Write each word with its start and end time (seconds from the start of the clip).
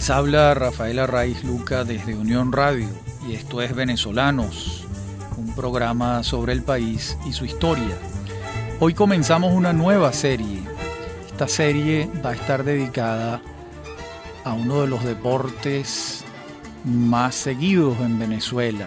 Les 0.00 0.08
habla 0.08 0.54
Rafaela 0.54 1.06
Raiz 1.06 1.44
Luca 1.44 1.84
desde 1.84 2.14
Unión 2.14 2.52
Radio 2.52 2.88
y 3.28 3.34
esto 3.34 3.60
es 3.60 3.74
Venezolanos, 3.74 4.86
un 5.36 5.54
programa 5.54 6.22
sobre 6.22 6.54
el 6.54 6.62
país 6.62 7.18
y 7.26 7.34
su 7.34 7.44
historia. 7.44 7.98
Hoy 8.78 8.94
comenzamos 8.94 9.52
una 9.52 9.74
nueva 9.74 10.14
serie. 10.14 10.62
Esta 11.26 11.46
serie 11.48 12.08
va 12.24 12.30
a 12.30 12.34
estar 12.34 12.64
dedicada 12.64 13.42
a 14.42 14.54
uno 14.54 14.80
de 14.80 14.86
los 14.86 15.04
deportes 15.04 16.24
más 16.82 17.34
seguidos 17.34 18.00
en 18.00 18.18
Venezuela, 18.18 18.86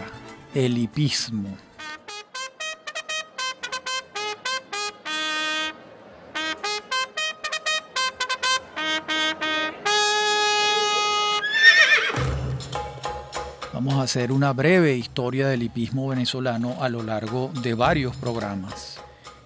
el 0.56 0.80
hipismo. 0.80 1.56
Vamos 13.86 14.00
a 14.00 14.04
hacer 14.04 14.32
una 14.32 14.54
breve 14.54 14.96
historia 14.96 15.50
del 15.50 15.64
hipismo 15.64 16.08
venezolano 16.08 16.82
a 16.82 16.88
lo 16.88 17.04
largo 17.04 17.52
de 17.62 17.74
varios 17.74 18.16
programas. 18.16 18.98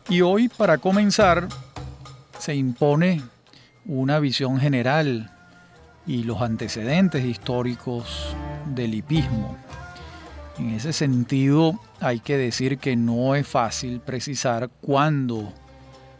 Y 0.10 0.22
hoy, 0.22 0.48
para 0.48 0.78
comenzar, 0.78 1.48
se 2.38 2.54
impone 2.54 3.24
una 3.88 4.20
visión 4.20 4.60
general 4.60 5.32
y 6.06 6.22
los 6.22 6.40
antecedentes 6.44 7.26
históricos 7.26 8.36
del 8.68 8.94
hipismo. 8.94 9.58
En 10.60 10.70
ese 10.70 10.94
sentido, 10.94 11.80
hay 12.00 12.20
que 12.20 12.38
decir 12.38 12.78
que 12.78 12.96
no 12.96 13.34
es 13.34 13.48
fácil 13.48 14.02
precisar 14.02 14.70
cuándo 14.82 15.52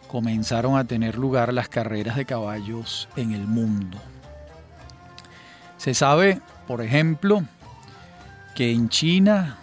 comenzaron 0.08 0.76
a 0.76 0.86
tener 0.86 1.20
lugar 1.20 1.54
las 1.54 1.70
carreras 1.70 2.16
de 2.16 2.26
caballos 2.26 3.08
en 3.16 3.34
el 3.34 3.46
mundo. 3.46 4.00
Se 5.78 5.94
sabe, 5.94 6.42
por 6.66 6.82
ejemplo, 6.82 7.44
que 8.58 8.72
en 8.72 8.90
China, 8.90 9.56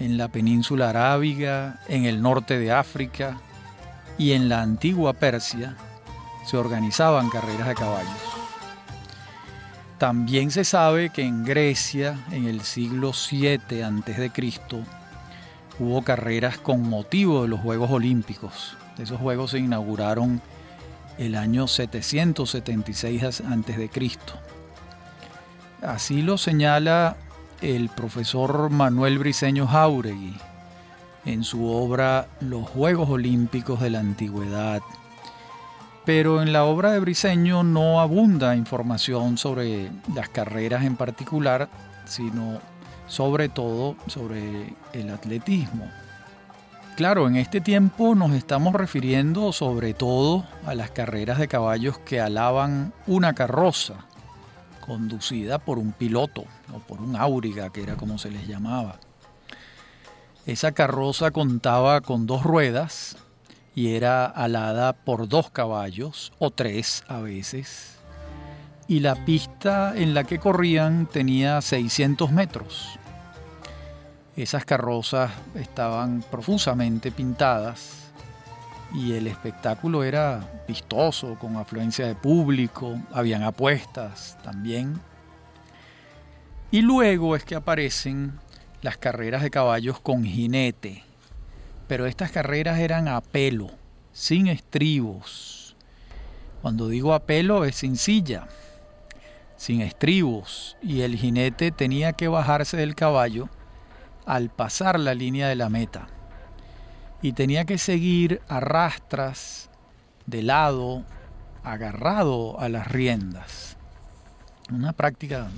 en 0.00 0.18
la 0.18 0.26
península 0.26 0.90
arábiga, 0.90 1.78
en 1.86 2.04
el 2.04 2.20
norte 2.20 2.58
de 2.58 2.72
África 2.72 3.38
y 4.18 4.32
en 4.32 4.48
la 4.48 4.60
antigua 4.60 5.12
Persia 5.12 5.76
se 6.44 6.56
organizaban 6.56 7.30
carreras 7.30 7.68
de 7.68 7.76
caballos. 7.76 8.10
También 9.98 10.50
se 10.50 10.64
sabe 10.64 11.10
que 11.10 11.22
en 11.22 11.44
Grecia, 11.44 12.18
en 12.32 12.46
el 12.46 12.62
siglo 12.62 13.12
7 13.12 13.84
a.C., 13.84 14.32
hubo 15.78 16.02
carreras 16.02 16.58
con 16.58 16.82
motivo 16.82 17.42
de 17.42 17.48
los 17.50 17.60
Juegos 17.60 17.92
Olímpicos. 17.92 18.76
Esos 18.98 19.20
Juegos 19.20 19.52
se 19.52 19.60
inauguraron 19.60 20.42
el 21.18 21.36
año 21.36 21.68
776 21.68 23.22
a.C. 23.22 23.90
Así 25.82 26.22
lo 26.22 26.36
señala 26.36 27.16
el 27.60 27.88
profesor 27.90 28.70
Manuel 28.70 29.18
Briceño 29.18 29.66
Jauregui 29.66 30.34
en 31.26 31.44
su 31.44 31.66
obra 31.66 32.28
Los 32.40 32.68
Juegos 32.68 33.10
Olímpicos 33.10 33.80
de 33.80 33.90
la 33.90 34.00
Antigüedad. 34.00 34.80
Pero 36.06 36.42
en 36.42 36.52
la 36.52 36.64
obra 36.64 36.92
de 36.92 37.00
Briceño 37.00 37.62
no 37.62 38.00
abunda 38.00 38.56
información 38.56 39.36
sobre 39.36 39.90
las 40.14 40.30
carreras 40.30 40.84
en 40.84 40.96
particular, 40.96 41.68
sino 42.06 42.58
sobre 43.06 43.48
todo 43.48 43.96
sobre 44.06 44.74
el 44.92 45.10
atletismo. 45.10 45.90
Claro, 46.96 47.28
en 47.28 47.36
este 47.36 47.60
tiempo 47.60 48.14
nos 48.14 48.32
estamos 48.32 48.74
refiriendo 48.74 49.52
sobre 49.52 49.94
todo 49.94 50.44
a 50.66 50.74
las 50.74 50.90
carreras 50.90 51.38
de 51.38 51.48
caballos 51.48 51.98
que 51.98 52.20
alaban 52.20 52.92
una 53.06 53.34
carroza, 53.34 54.06
conducida 54.90 55.60
por 55.60 55.78
un 55.78 55.92
piloto 55.92 56.46
o 56.74 56.80
por 56.80 57.00
un 57.00 57.14
auriga, 57.14 57.70
que 57.70 57.80
era 57.80 57.94
como 57.94 58.18
se 58.18 58.28
les 58.28 58.48
llamaba. 58.48 58.98
Esa 60.46 60.72
carroza 60.72 61.30
contaba 61.30 62.00
con 62.00 62.26
dos 62.26 62.42
ruedas 62.42 63.16
y 63.72 63.94
era 63.94 64.26
alada 64.26 64.92
por 64.92 65.28
dos 65.28 65.48
caballos 65.48 66.32
o 66.40 66.50
tres 66.50 67.04
a 67.06 67.20
veces. 67.20 67.98
Y 68.88 68.98
la 68.98 69.24
pista 69.24 69.92
en 69.96 70.12
la 70.12 70.24
que 70.24 70.40
corrían 70.40 71.06
tenía 71.06 71.60
600 71.60 72.32
metros. 72.32 72.98
Esas 74.36 74.64
carrozas 74.64 75.30
estaban 75.54 76.24
profusamente 76.32 77.12
pintadas 77.12 77.99
y 78.92 79.12
el 79.12 79.26
espectáculo 79.26 80.02
era 80.02 80.62
vistoso, 80.66 81.36
con 81.38 81.56
afluencia 81.56 82.06
de 82.06 82.14
público, 82.14 83.00
habían 83.12 83.42
apuestas 83.42 84.36
también. 84.42 85.00
Y 86.70 86.82
luego 86.82 87.36
es 87.36 87.44
que 87.44 87.54
aparecen 87.54 88.38
las 88.82 88.96
carreras 88.96 89.42
de 89.42 89.50
caballos 89.50 90.00
con 90.00 90.24
jinete, 90.24 91.04
pero 91.86 92.06
estas 92.06 92.30
carreras 92.30 92.78
eran 92.78 93.08
a 93.08 93.20
pelo, 93.20 93.70
sin 94.12 94.46
estribos. 94.46 95.76
Cuando 96.62 96.88
digo 96.88 97.14
a 97.14 97.20
pelo 97.20 97.64
es 97.64 97.76
sin 97.76 97.96
silla, 97.96 98.48
sin 99.56 99.80
estribos, 99.80 100.76
y 100.82 101.02
el 101.02 101.16
jinete 101.16 101.70
tenía 101.70 102.12
que 102.12 102.28
bajarse 102.28 102.76
del 102.76 102.94
caballo 102.94 103.48
al 104.26 104.50
pasar 104.50 104.98
la 104.98 105.14
línea 105.14 105.48
de 105.48 105.56
la 105.56 105.68
meta 105.68 106.08
y 107.22 107.32
tenía 107.32 107.64
que 107.64 107.78
seguir 107.78 108.40
a 108.48 108.60
rastras 108.60 109.70
de 110.26 110.42
lado, 110.42 111.04
agarrado 111.62 112.58
a 112.60 112.68
las 112.68 112.88
riendas. 112.88 113.76
Una 114.70 114.92
práctica 114.92 115.48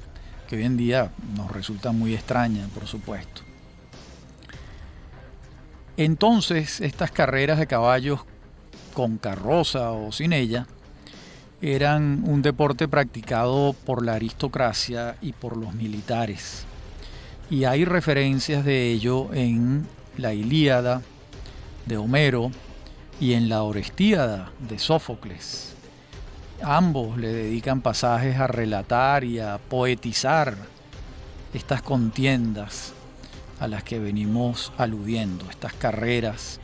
que 0.48 0.56
hoy 0.56 0.64
en 0.64 0.76
día 0.76 1.10
nos 1.36 1.50
resulta 1.50 1.92
muy 1.92 2.14
extraña, 2.14 2.66
por 2.74 2.86
supuesto. 2.86 3.42
Entonces, 5.96 6.80
estas 6.80 7.10
carreras 7.10 7.58
de 7.58 7.66
caballos 7.66 8.20
con 8.94 9.18
carroza 9.18 9.92
o 9.92 10.10
sin 10.12 10.32
ella 10.32 10.66
eran 11.60 12.24
un 12.26 12.42
deporte 12.42 12.88
practicado 12.88 13.74
por 13.86 14.04
la 14.04 14.14
aristocracia 14.14 15.16
y 15.20 15.32
por 15.32 15.56
los 15.56 15.74
militares. 15.74 16.64
Y 17.50 17.64
hay 17.64 17.84
referencias 17.84 18.64
de 18.64 18.90
ello 18.90 19.32
en 19.32 19.86
la 20.16 20.34
Ilíada, 20.34 21.02
de 21.87 21.97
Homero 21.97 22.50
y 23.20 23.34
en 23.34 23.48
la 23.48 23.62
Orestíada 23.62 24.50
de 24.59 24.78
Sófocles. 24.78 25.75
Ambos 26.62 27.19
le 27.19 27.32
dedican 27.32 27.81
pasajes 27.81 28.37
a 28.37 28.47
relatar 28.47 29.25
y 29.25 29.41
a 29.41 29.59
poetizar 29.59 30.56
estas 31.54 31.82
contiendas 31.82 32.93
a 33.60 33.69
las 33.69 33.84
que 33.84 33.98
venimos 33.98 34.72
aludiendo, 34.78 35.48
estas 35.50 35.72
carreras 35.72 36.60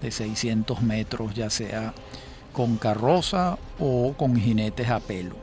de 0.00 0.10
600 0.10 0.82
metros, 0.82 1.34
ya 1.34 1.50
sea 1.50 1.94
con 2.52 2.76
carroza 2.76 3.58
o 3.78 4.14
con 4.16 4.36
jinetes 4.36 4.88
a 4.88 5.00
pelo. 5.00 5.36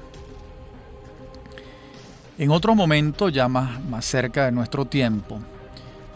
En 2.38 2.50
otro 2.52 2.74
momento, 2.74 3.30
ya 3.30 3.47
más, 3.47 3.84
más 3.85 4.06
cerca 4.06 4.46
de 4.46 4.52
nuestro 4.52 4.85
tiempo, 4.85 5.40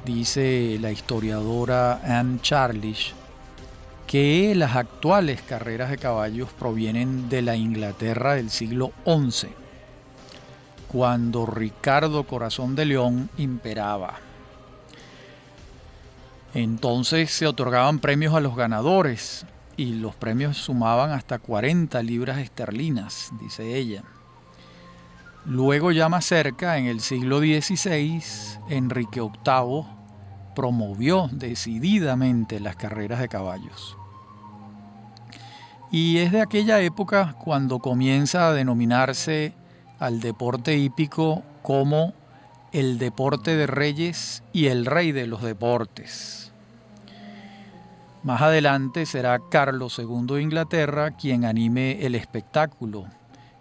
dice 0.08 0.78
la 0.80 0.90
historiadora 0.90 2.00
Anne 2.02 2.40
Charlish, 2.42 3.14
que 4.08 4.56
las 4.56 4.78
actuales 4.78 5.42
carreras 5.42 5.90
de 5.90 5.98
caballos 5.98 6.50
provienen 6.58 7.28
de 7.28 7.42
la 7.42 7.58
Inglaterra 7.58 8.36
del 8.36 8.50
siglo 8.50 8.94
XI, 9.04 9.50
cuando 10.88 11.46
Ricardo 11.46 12.24
Corazón 12.24 12.74
de 12.74 12.86
León 12.86 13.30
imperaba. 13.38 14.14
Entonces 16.54 17.30
se 17.30 17.46
otorgaban 17.46 18.00
premios 18.00 18.34
a 18.34 18.40
los 18.40 18.56
ganadores 18.56 19.46
y 19.76 19.96
los 19.96 20.16
premios 20.16 20.56
sumaban 20.56 21.12
hasta 21.12 21.38
40 21.38 22.02
libras 22.02 22.38
esterlinas, 22.38 23.32
dice 23.42 23.76
ella. 23.76 24.04
Luego 25.44 25.92
ya 25.92 26.08
más 26.08 26.26
cerca, 26.26 26.78
en 26.78 26.86
el 26.86 27.02
siglo 27.02 27.40
XVI, 27.40 28.24
Enrique 28.70 29.20
VIII 29.20 29.97
promovió 30.58 31.30
decididamente 31.32 32.60
las 32.60 32.76
carreras 32.76 33.20
de 33.20 33.28
caballos. 33.28 33.96
Y 35.92 36.18
es 36.18 36.32
de 36.32 36.42
aquella 36.42 36.82
época 36.82 37.36
cuando 37.38 37.78
comienza 37.78 38.48
a 38.48 38.54
denominarse 38.54 39.54
al 40.00 40.20
deporte 40.20 40.76
hípico 40.76 41.44
como 41.62 42.16
el 42.72 42.98
deporte 42.98 43.56
de 43.56 43.68
reyes 43.68 44.42
y 44.52 44.66
el 44.66 44.88
rey 44.88 45.12
de 45.12 45.28
los 45.28 45.44
deportes. 45.44 46.52
Más 48.24 48.42
adelante 48.42 49.06
será 49.06 49.40
Carlos 49.52 50.00
II 50.00 50.38
de 50.38 50.42
Inglaterra 50.42 51.12
quien 51.12 51.46
anime 51.46 52.04
el 52.04 52.16
espectáculo 52.16 53.06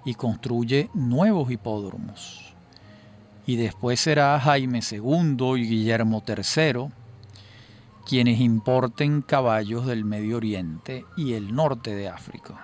y 0.07 0.15
construye 0.15 0.89
nuevos 0.95 1.51
hipódromos 1.51 2.46
y 3.47 3.57
después 3.57 4.01
será 4.01 4.39
Jaime 4.41 4.81
II 4.91 5.55
y 5.57 5.69
Guillermo 5.69 6.23
III 6.27 6.89
quienes 8.07 8.41
importen 8.41 9.21
caballos 9.21 9.85
del 9.87 10.05
Medio 10.05 10.37
Oriente 10.37 11.05
y 11.17 11.33
el 11.33 11.55
norte 11.55 11.95
de 11.95 12.09
África. 12.09 12.55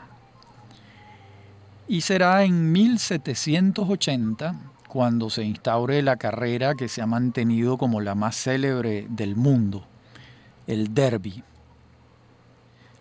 Y 1.89 2.03
será 2.03 2.45
en 2.45 2.71
1780 2.71 4.55
cuando 4.87 5.31
se 5.31 5.43
instaure 5.43 6.01
la 6.03 6.17
carrera 6.17 6.75
que 6.77 6.89
se 6.89 7.03
ha 7.03 7.07
mantenido 7.07 7.77
como 7.77 8.01
la 8.01 8.15
más 8.15 8.37
célebre 8.37 9.07
del 9.11 9.35
mundo, 9.35 9.85
el 10.69 10.95
derby. 10.95 11.43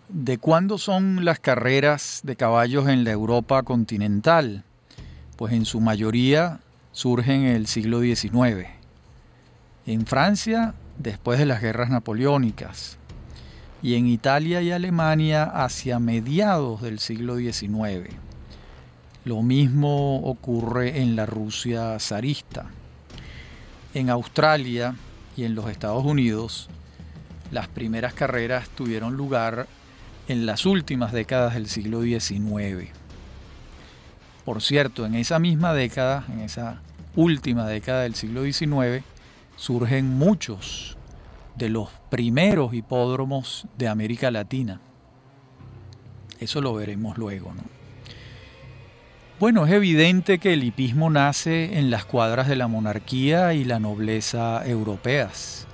¿De 0.08 0.38
cuándo 0.38 0.78
son 0.78 1.24
las 1.24 1.38
carreras 1.38 2.22
de 2.24 2.34
caballos 2.34 2.88
en 2.88 3.04
la 3.04 3.12
Europa 3.12 3.62
continental? 3.62 4.64
Pues 5.36 5.52
en 5.52 5.64
su 5.64 5.80
mayoría 5.80 6.60
surgen 6.92 7.46
en 7.46 7.56
el 7.56 7.66
siglo 7.66 8.00
XIX. 8.00 8.68
En 9.86 10.06
Francia, 10.06 10.74
después 10.98 11.38
de 11.38 11.46
las 11.46 11.60
guerras 11.60 11.90
napoleónicas. 11.90 12.98
Y 13.82 13.96
en 13.96 14.06
Italia 14.06 14.62
y 14.62 14.70
Alemania 14.70 15.42
hacia 15.42 15.98
mediados 15.98 16.82
del 16.82 17.00
siglo 17.00 17.36
XIX. 17.36 18.14
Lo 19.24 19.42
mismo 19.42 20.18
ocurre 20.18 21.00
en 21.00 21.16
la 21.16 21.26
Rusia 21.26 21.98
zarista. 21.98 22.66
En 23.94 24.08
Australia 24.08 24.94
y 25.36 25.44
en 25.44 25.54
los 25.54 25.68
Estados 25.68 26.04
Unidos, 26.04 26.68
las 27.50 27.68
primeras 27.68 28.14
carreras 28.14 28.68
tuvieron 28.68 29.16
lugar 29.16 29.66
en 30.28 30.46
las 30.46 30.64
últimas 30.64 31.12
décadas 31.12 31.54
del 31.54 31.68
siglo 31.68 32.02
XIX. 32.02 33.01
Por 34.44 34.60
cierto, 34.60 35.06
en 35.06 35.14
esa 35.14 35.38
misma 35.38 35.72
década, 35.72 36.24
en 36.32 36.40
esa 36.40 36.80
última 37.14 37.66
década 37.66 38.02
del 38.02 38.14
siglo 38.14 38.42
XIX, 38.44 39.04
surgen 39.56 40.18
muchos 40.18 40.96
de 41.56 41.68
los 41.68 41.90
primeros 42.10 42.74
hipódromos 42.74 43.66
de 43.78 43.88
América 43.88 44.30
Latina. 44.30 44.80
Eso 46.40 46.60
lo 46.60 46.74
veremos 46.74 47.18
luego, 47.18 47.54
¿no? 47.54 47.62
Bueno, 49.38 49.66
es 49.66 49.72
evidente 49.72 50.38
que 50.38 50.52
el 50.52 50.62
hipismo 50.62 51.10
nace 51.10 51.76
en 51.78 51.90
las 51.90 52.04
cuadras 52.04 52.46
de 52.46 52.54
la 52.54 52.68
monarquía 52.68 53.54
y 53.54 53.64
la 53.64 53.80
nobleza 53.80 54.64
europeas, 54.64 55.66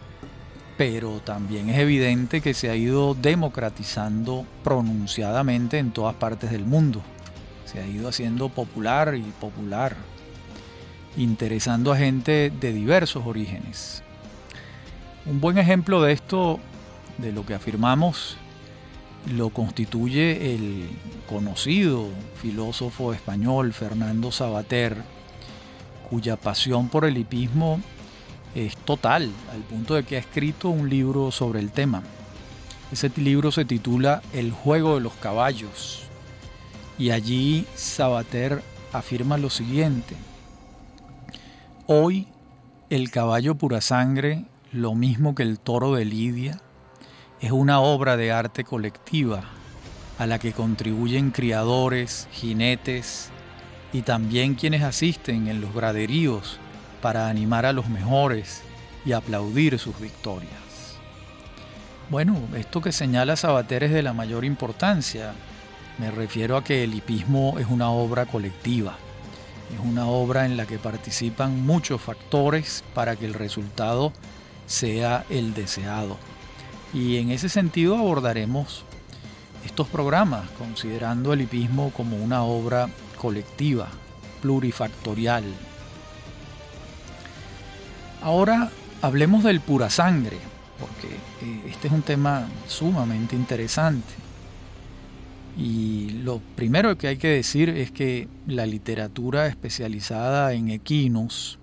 pero 0.79 1.21
también 1.21 1.69
es 1.69 1.79
evidente 1.79 2.41
que 2.41 2.55
se 2.55 2.71
ha 2.71 2.77
ido 2.77 3.15
democratizando 3.15 4.47
pronunciadamente 4.65 5.79
en 5.79 5.91
todas 5.91 6.15
partes 6.15 6.51
del 6.51 6.65
mundo. 6.65 7.03
Se 7.71 7.81
ha 7.81 7.87
ido 7.87 8.09
haciendo 8.09 8.49
popular 8.49 9.15
y 9.15 9.21
popular, 9.41 9.95
interesando 11.19 11.93
a 11.93 11.99
gente 11.99 12.51
de 12.51 12.73
diversos 12.73 13.27
orígenes. 13.27 14.03
Un 15.27 15.39
buen 15.39 15.59
ejemplo 15.59 16.01
de 16.01 16.13
esto, 16.13 16.61
de 17.19 17.31
lo 17.31 17.45
que 17.45 17.53
afirmamos, 17.53 18.39
lo 19.31 19.51
constituye 19.51 20.55
el 20.55 20.89
conocido 21.29 22.09
filósofo 22.41 23.13
español 23.13 23.75
Fernando 23.75 24.33
Sabater, 24.33 24.97
cuya 26.09 26.37
pasión 26.37 26.89
por 26.89 27.05
el 27.05 27.19
hipismo 27.19 27.81
es 28.55 28.79
total, 28.79 29.31
al 29.53 29.61
punto 29.61 29.95
de 29.95 30.05
que 30.05 30.17
ha 30.17 30.21
escrito 30.21 30.71
un 30.71 30.89
libro 30.89 31.31
sobre 31.31 31.61
el 31.61 31.71
tema. 31.71 32.03
Ese 32.91 33.11
libro 33.17 33.53
se 33.53 33.67
titula 33.67 34.23
El 34.33 34.53
juego 34.53 34.95
de 34.95 35.03
los 35.03 35.13
caballos 35.17 36.08
y 36.99 37.11
allí 37.11 37.67
Sabater 37.75 38.63
afirma 38.93 39.39
lo 39.39 39.51
siguiente. 39.51 40.17
Hoy 41.87 42.29
el 42.91 43.11
caballo 43.11 43.55
pura 43.55 43.81
sangre, 43.81 44.45
lo 44.73 44.95
mismo 44.95 45.35
que 45.35 45.43
el 45.43 45.59
toro 45.61 45.95
de 45.95 46.05
Lidia, 46.05 46.61
es 47.41 47.53
una 47.53 47.81
obra 47.81 48.17
de 48.17 48.33
arte 48.33 48.65
colectiva 48.65 49.45
a 50.19 50.27
la 50.27 50.39
que 50.39 50.53
contribuyen 50.53 51.31
criadores, 51.31 52.29
jinetes 52.33 53.31
y 53.93 54.03
también 54.03 54.55
quienes 54.55 54.83
asisten 54.83 55.47
en 55.47 55.61
los 55.61 55.73
graderíos 55.73 56.59
para 57.01 57.29
animar 57.29 57.65
a 57.65 57.73
los 57.73 57.89
mejores 57.89 58.63
y 59.05 59.13
aplaudir 59.13 59.79
sus 59.79 59.99
victorias. 60.01 60.51
Bueno, 62.11 62.37
esto 62.57 62.81
que 62.81 62.91
señala 62.91 63.37
Sabater 63.37 63.85
es 63.85 63.93
de 63.93 64.03
la 64.03 64.13
mayor 64.13 64.45
importancia. 64.45 65.35
Me 65.99 66.13
refiero 66.13 66.57
a 66.57 66.63
que 66.63 66.85
el 66.85 66.95
hipismo 66.95 67.59
es 67.59 67.67
una 67.67 67.91
obra 67.91 68.27
colectiva. 68.27 68.97
Es 69.75 69.81
una 69.85 70.07
obra 70.07 70.47
en 70.47 70.57
la 70.57 70.65
que 70.65 70.79
participan 70.79 71.67
muchos 71.67 72.01
factores 72.01 72.85
para 72.95 73.17
que 73.17 73.27
el 73.27 73.35
resultado 73.35 74.13
sea 74.67 75.25
el 75.29 75.55
deseado. 75.55 76.17
Y 76.95 77.17
en 77.17 77.31
ese 77.31 77.49
sentido 77.49 77.97
abordaremos 77.97 78.85
estos 79.65 79.89
programas, 79.89 80.49
considerando 80.51 81.33
el 81.33 81.43
hipismo 81.43 81.91
como 81.91 82.17
una 82.17 82.45
obra 82.45 82.89
colectiva, 83.17 83.89
plurifactorial. 84.41 85.45
Ahora 88.23 88.71
hablemos 89.03 89.43
del 89.43 89.61
pura 89.61 89.91
sangre, 89.91 90.39
porque 90.79 91.09
eh, 91.43 91.63
este 91.69 91.89
es 91.89 91.93
un 91.93 92.03
tema 92.03 92.49
sumamente 92.69 93.35
interesante. 93.35 94.28
Y 95.59 96.11
lo 96.23 96.41
primero 96.55 96.97
que 96.97 97.09
hay 97.09 97.17
que 97.17 97.29
decir 97.29 97.69
es 97.69 97.91
que 97.91 98.29
la 98.47 98.65
literatura 98.65 99.49
especializada 99.49 100.53
en 100.53 100.71
equinos 100.71 101.59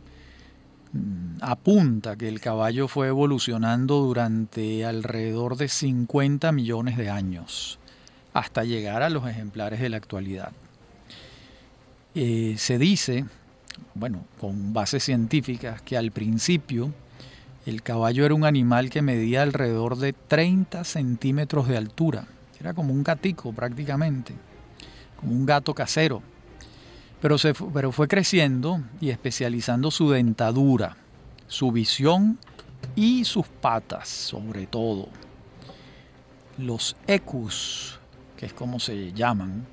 Mm, 0.96 1.40
apunta 1.42 2.16
que 2.16 2.30
el 2.30 2.40
caballo 2.40 2.88
fue 2.88 3.10
evolucionando 3.10 4.00
durante 4.00 4.86
alrededor 4.86 5.58
de 5.58 5.68
50 5.68 6.54
millones 6.54 6.96
de 6.96 7.10
años 7.10 7.80
hasta 8.34 8.64
llegar 8.64 9.04
a 9.04 9.10
los 9.10 9.28
ejemplares 9.28 9.82
de 9.82 9.90
la 9.90 9.98
actualidad. 9.98 10.54
Eh, 12.14 12.56
se 12.58 12.78
dice, 12.78 13.26
bueno, 13.94 14.24
con 14.40 14.72
bases 14.72 15.04
científicas, 15.04 15.82
que 15.82 15.98
al 15.98 16.12
principio 16.12 16.94
el 17.66 17.82
caballo 17.82 18.26
era 18.26 18.34
un 18.34 18.46
animal 18.46 18.90
que 18.90 19.02
medía 19.02 19.42
alrededor 19.42 19.98
de 19.98 20.14
30 20.14 20.86
centímetros 20.86 21.68
de 21.68 21.76
altura. 21.76 22.26
Era 22.66 22.74
como 22.74 22.92
un 22.92 23.04
gatico 23.04 23.54
prácticamente, 23.54 24.34
como 25.20 25.34
un 25.34 25.46
gato 25.46 25.74
casero 25.74 26.22
pero, 27.26 27.40
se, 27.40 27.54
pero 27.54 27.92
fue 27.92 28.08
creciendo 28.08 28.82
y 29.02 29.10
especializando 29.10 29.90
su 29.90 30.12
dentadura, 30.12 30.98
su 31.48 31.72
visión 31.72 32.38
y 32.96 33.26
sus 33.26 33.48
patas 33.48 34.08
sobre 34.08 34.68
todo. 34.68 35.10
Los 36.60 36.96
ecus, 37.08 38.00
que 38.38 38.46
es 38.46 38.54
como 38.54 38.80
se 38.80 39.12
llaman, 39.14 39.66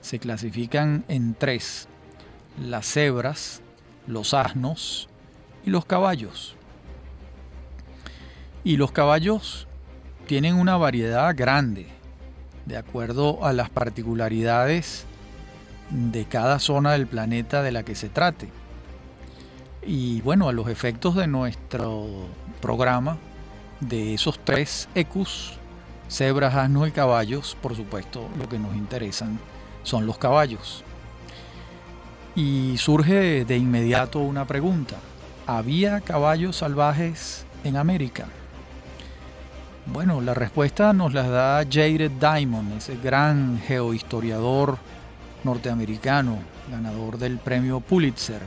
se 0.00 0.18
clasifican 0.18 1.04
en 1.08 1.34
tres, 1.34 1.88
las 2.58 2.86
cebras, 2.86 3.60
los 4.06 4.32
asnos 4.32 5.08
y 5.66 5.70
los 5.70 5.84
caballos. 5.84 6.54
Y 8.64 8.78
los 8.78 8.90
caballos 8.90 9.68
tienen 10.26 10.54
una 10.54 10.78
variedad 10.78 11.36
grande, 11.36 11.95
de 12.66 12.76
acuerdo 12.76 13.44
a 13.44 13.52
las 13.52 13.70
particularidades 13.70 15.04
de 15.90 16.24
cada 16.24 16.58
zona 16.58 16.92
del 16.92 17.06
planeta 17.06 17.62
de 17.62 17.72
la 17.72 17.84
que 17.84 17.94
se 17.94 18.08
trate. 18.08 18.48
Y 19.82 20.20
bueno, 20.22 20.48
a 20.48 20.52
los 20.52 20.68
efectos 20.68 21.14
de 21.14 21.28
nuestro 21.28 22.26
programa, 22.60 23.18
de 23.80 24.14
esos 24.14 24.38
tres 24.44 24.88
ecus, 24.94 25.58
cebras, 26.08 26.54
asnos 26.56 26.88
y 26.88 26.90
caballos, 26.90 27.56
por 27.62 27.76
supuesto, 27.76 28.28
lo 28.38 28.48
que 28.48 28.58
nos 28.58 28.74
interesan 28.74 29.38
son 29.84 30.06
los 30.06 30.18
caballos. 30.18 30.82
Y 32.34 32.76
surge 32.78 33.44
de 33.44 33.56
inmediato 33.56 34.18
una 34.18 34.46
pregunta. 34.46 34.96
¿Había 35.46 36.00
caballos 36.00 36.56
salvajes 36.56 37.46
en 37.62 37.76
América? 37.76 38.26
Bueno, 39.86 40.20
la 40.20 40.34
respuesta 40.34 40.92
nos 40.92 41.14
la 41.14 41.28
da 41.28 41.64
Jared 41.70 42.10
Diamond, 42.18 42.76
ese 42.76 42.96
gran 42.96 43.60
geohistoriador 43.60 44.78
norteamericano, 45.44 46.38
ganador 46.68 47.18
del 47.18 47.38
premio 47.38 47.78
Pulitzer, 47.78 48.40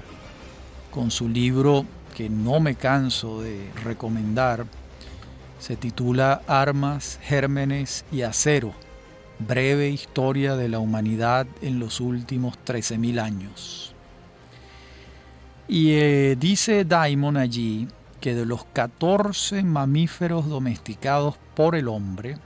con 0.91 1.09
su 1.11 1.29
libro 1.29 1.85
que 2.15 2.29
no 2.29 2.59
me 2.59 2.75
canso 2.75 3.41
de 3.41 3.69
recomendar, 3.85 4.65
se 5.59 5.77
titula 5.77 6.41
Armas, 6.45 7.19
Gérmenes 7.23 8.03
y 8.11 8.23
Acero, 8.23 8.73
breve 9.39 9.89
historia 9.89 10.57
de 10.57 10.67
la 10.67 10.79
humanidad 10.79 11.47
en 11.61 11.79
los 11.79 12.01
últimos 12.01 12.55
13.000 12.65 13.21
años. 13.21 13.95
Y 15.69 15.91
eh, 15.91 16.35
dice 16.37 16.83
Diamond 16.83 17.37
allí 17.37 17.87
que 18.19 18.35
de 18.35 18.45
los 18.45 18.65
14 18.65 19.63
mamíferos 19.63 20.47
domesticados 20.47 21.35
por 21.55 21.75
el 21.75 21.87
hombre, 21.87 22.37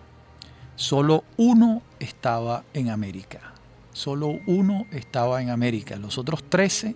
solo 0.75 1.23
uno 1.37 1.81
estaba 1.99 2.63
en 2.73 2.89
América. 2.89 3.53
Solo 3.93 4.39
uno 4.47 4.85
estaba 4.91 5.41
en 5.41 5.49
América, 5.49 5.97
los 5.97 6.17
otros 6.17 6.43
13 6.49 6.95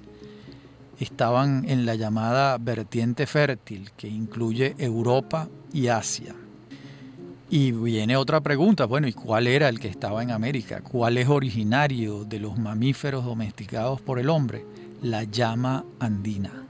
estaban 1.00 1.69
en 1.69 1.86
la 1.86 1.96
llamada 1.96 2.57
vertiente 2.57 3.27
fértil, 3.27 3.91
que 3.96 4.07
incluye 4.07 4.75
Europa 4.79 5.48
y 5.72 5.88
Asia. 5.88 6.36
Y 7.50 7.72
viene 7.72 8.17
otra 8.17 8.41
pregunta, 8.41 8.86
bueno, 8.86 9.07
¿y 9.07 9.13
cuál 9.13 9.48
era 9.48 9.69
el 9.69 9.79
que 9.79 9.88
estaba 9.88 10.22
en 10.22 10.31
América? 10.31 10.81
¿Cuál 10.81 11.17
es 11.17 11.29
originario 11.29 12.25
de 12.25 12.39
los 12.39 12.57
mamíferos 12.57 13.24
domesticados 13.24 14.01
por 14.01 14.19
el 14.19 14.29
hombre? 14.29 14.65
La 15.01 15.24
llama 15.24 15.86
andina. 16.00 16.66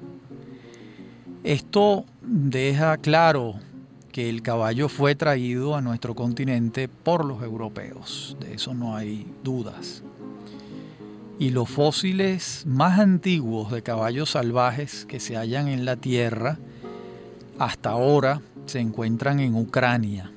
Esto 1.48 2.04
deja 2.22 2.98
claro 2.98 3.56
que 4.12 4.30
el 4.30 4.42
caballo 4.42 4.90
fue 4.90 5.16
traído 5.16 5.78
a 5.78 5.82
nuestro 5.82 6.14
continente 6.14 6.90
por 6.90 7.24
los 7.24 7.42
europeos, 7.42 8.36
de 8.42 8.56
eso 8.56 8.74
no 8.74 8.98
hay 8.98 9.26
dudas. 9.46 10.04
Y 11.40 11.52
los 11.52 11.70
fósiles 11.70 12.66
más 12.66 13.00
antiguos 13.00 13.72
de 13.72 13.82
caballos 13.82 14.32
salvajes 14.32 15.06
que 15.06 15.22
se 15.22 15.38
hallan 15.38 15.70
en 15.70 15.86
la 15.86 15.96
Tierra 15.96 16.60
hasta 17.58 17.92
ahora 17.92 18.42
se 18.66 18.82
encuentran 18.82 19.40
en 19.40 19.56
Ucrania 19.56 20.30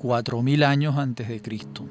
4.000 0.00 0.64
años 0.64 0.98
antes 0.98 1.26
de 1.26 1.42
Cristo. 1.42 1.84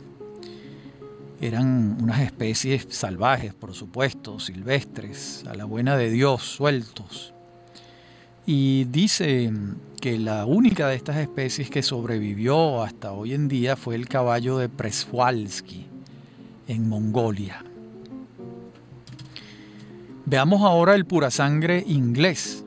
Eran 1.42 1.98
unas 2.02 2.22
especies 2.22 2.88
salvajes, 2.92 3.54
por 3.54 3.74
supuesto, 3.74 4.40
silvestres, 4.40 5.44
a 5.50 5.54
la 5.54 5.66
buena 5.66 5.98
de 5.98 6.10
Dios, 6.10 6.44
sueltos. 6.44 7.34
Y 8.48 8.86
dice 8.86 9.54
que 10.02 10.18
la 10.18 10.46
única 10.46 10.88
de 10.88 10.96
estas 10.96 11.18
especies 11.18 11.70
que 11.70 11.84
sobrevivió 11.84 12.82
hasta 12.82 13.12
hoy 13.12 13.36
en 13.36 13.48
día 13.48 13.76
fue 13.76 13.94
el 13.94 14.08
caballo 14.08 14.58
de 14.58 14.70
Preswalski, 14.70 15.86
en 16.68 16.90
Mongolia. 16.90 17.64
Veamos 20.26 20.64
ahora 20.64 20.96
el 20.96 21.06
purasangre 21.06 21.84
inglés, 21.86 22.64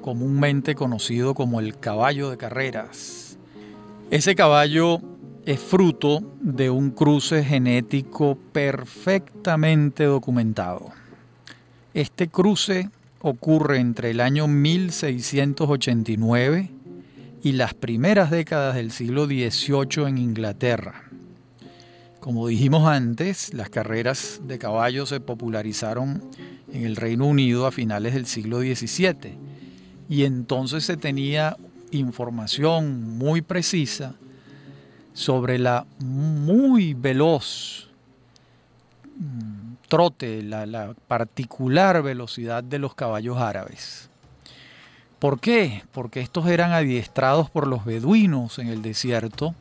comúnmente 0.00 0.76
conocido 0.76 1.34
como 1.34 1.58
el 1.58 1.78
caballo 1.78 2.30
de 2.30 2.36
carreras 2.36 3.22
ese 4.12 4.34
caballo 4.34 5.00
es 5.46 5.58
fruto 5.58 6.20
de 6.38 6.68
un 6.68 6.90
cruce 6.90 7.42
genético 7.42 8.36
perfectamente 8.52 10.04
documentado. 10.04 10.90
Este 11.94 12.28
cruce 12.28 12.90
ocurre 13.22 13.78
entre 13.78 14.10
el 14.10 14.20
año 14.20 14.46
1689 14.48 16.70
y 17.42 17.52
las 17.52 17.72
primeras 17.74 18.30
décadas 18.30 18.74
del 18.74 18.90
siglo 18.90 19.24
XVIII 19.26 20.08
en 20.08 20.18
Inglaterra. 20.18 21.04
Como 22.20 22.48
dijimos 22.48 22.86
antes, 22.86 23.54
las 23.54 23.70
carreras 23.70 24.42
de 24.44 24.58
caballos 24.58 25.08
se 25.08 25.20
popularizaron 25.20 26.22
en 26.72 26.84
el 26.84 26.96
Reino 26.96 27.26
Unido 27.26 27.66
a 27.66 27.72
finales 27.72 28.14
del 28.14 28.26
siglo 28.26 28.60
XVII 28.60 29.38
y 30.08 30.24
entonces 30.24 30.84
se 30.84 30.96
tenía 30.96 31.56
información 31.92 33.18
muy 33.18 33.42
precisa 33.42 34.14
sobre 35.12 35.58
la 35.58 35.86
muy 36.00 36.94
veloz 36.94 37.88
trote, 39.92 40.42
la, 40.42 40.94
particular 41.06 42.02
velocidad 42.02 42.64
de 42.64 42.78
los 42.78 42.94
caballos 42.94 43.36
árabes. 43.36 44.08
¿Por 45.18 45.38
qué? 45.38 45.82
Porque 45.92 46.20
estos 46.20 46.46
eran 46.46 46.72
adiestrados 46.72 47.50
por 47.50 47.66
los 47.66 47.84
beduinos 47.84 48.58
en 48.58 48.68
el 48.68 48.80
desierto 48.80 49.54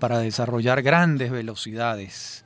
para 0.00 0.18
desarrollar 0.18 0.82
grandes 0.82 1.30
velocidades. 1.30 2.44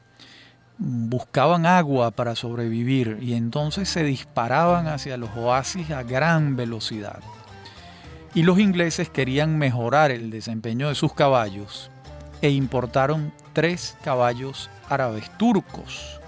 Buscaban 0.76 1.64
agua 1.64 2.10
para 2.10 2.36
sobrevivir 2.36 3.16
y 3.22 3.32
entonces 3.32 3.88
se 3.88 4.04
disparaban 4.04 4.86
hacia 4.86 5.16
los 5.16 5.30
oasis 5.34 5.90
a 5.90 6.02
gran 6.02 6.54
velocidad 6.54 7.20
y 8.34 8.42
los 8.42 8.58
ingleses 8.58 9.08
querían 9.08 9.56
mejorar 9.56 10.10
el 10.10 10.28
desempeño 10.28 10.90
de 10.90 10.94
sus 10.96 11.14
caballos 11.14 11.90
e 12.42 12.50
importaron 12.50 13.32
tres 13.54 13.96
caballos 14.02 14.68
árabes 14.90 15.30
turcos 15.38 16.20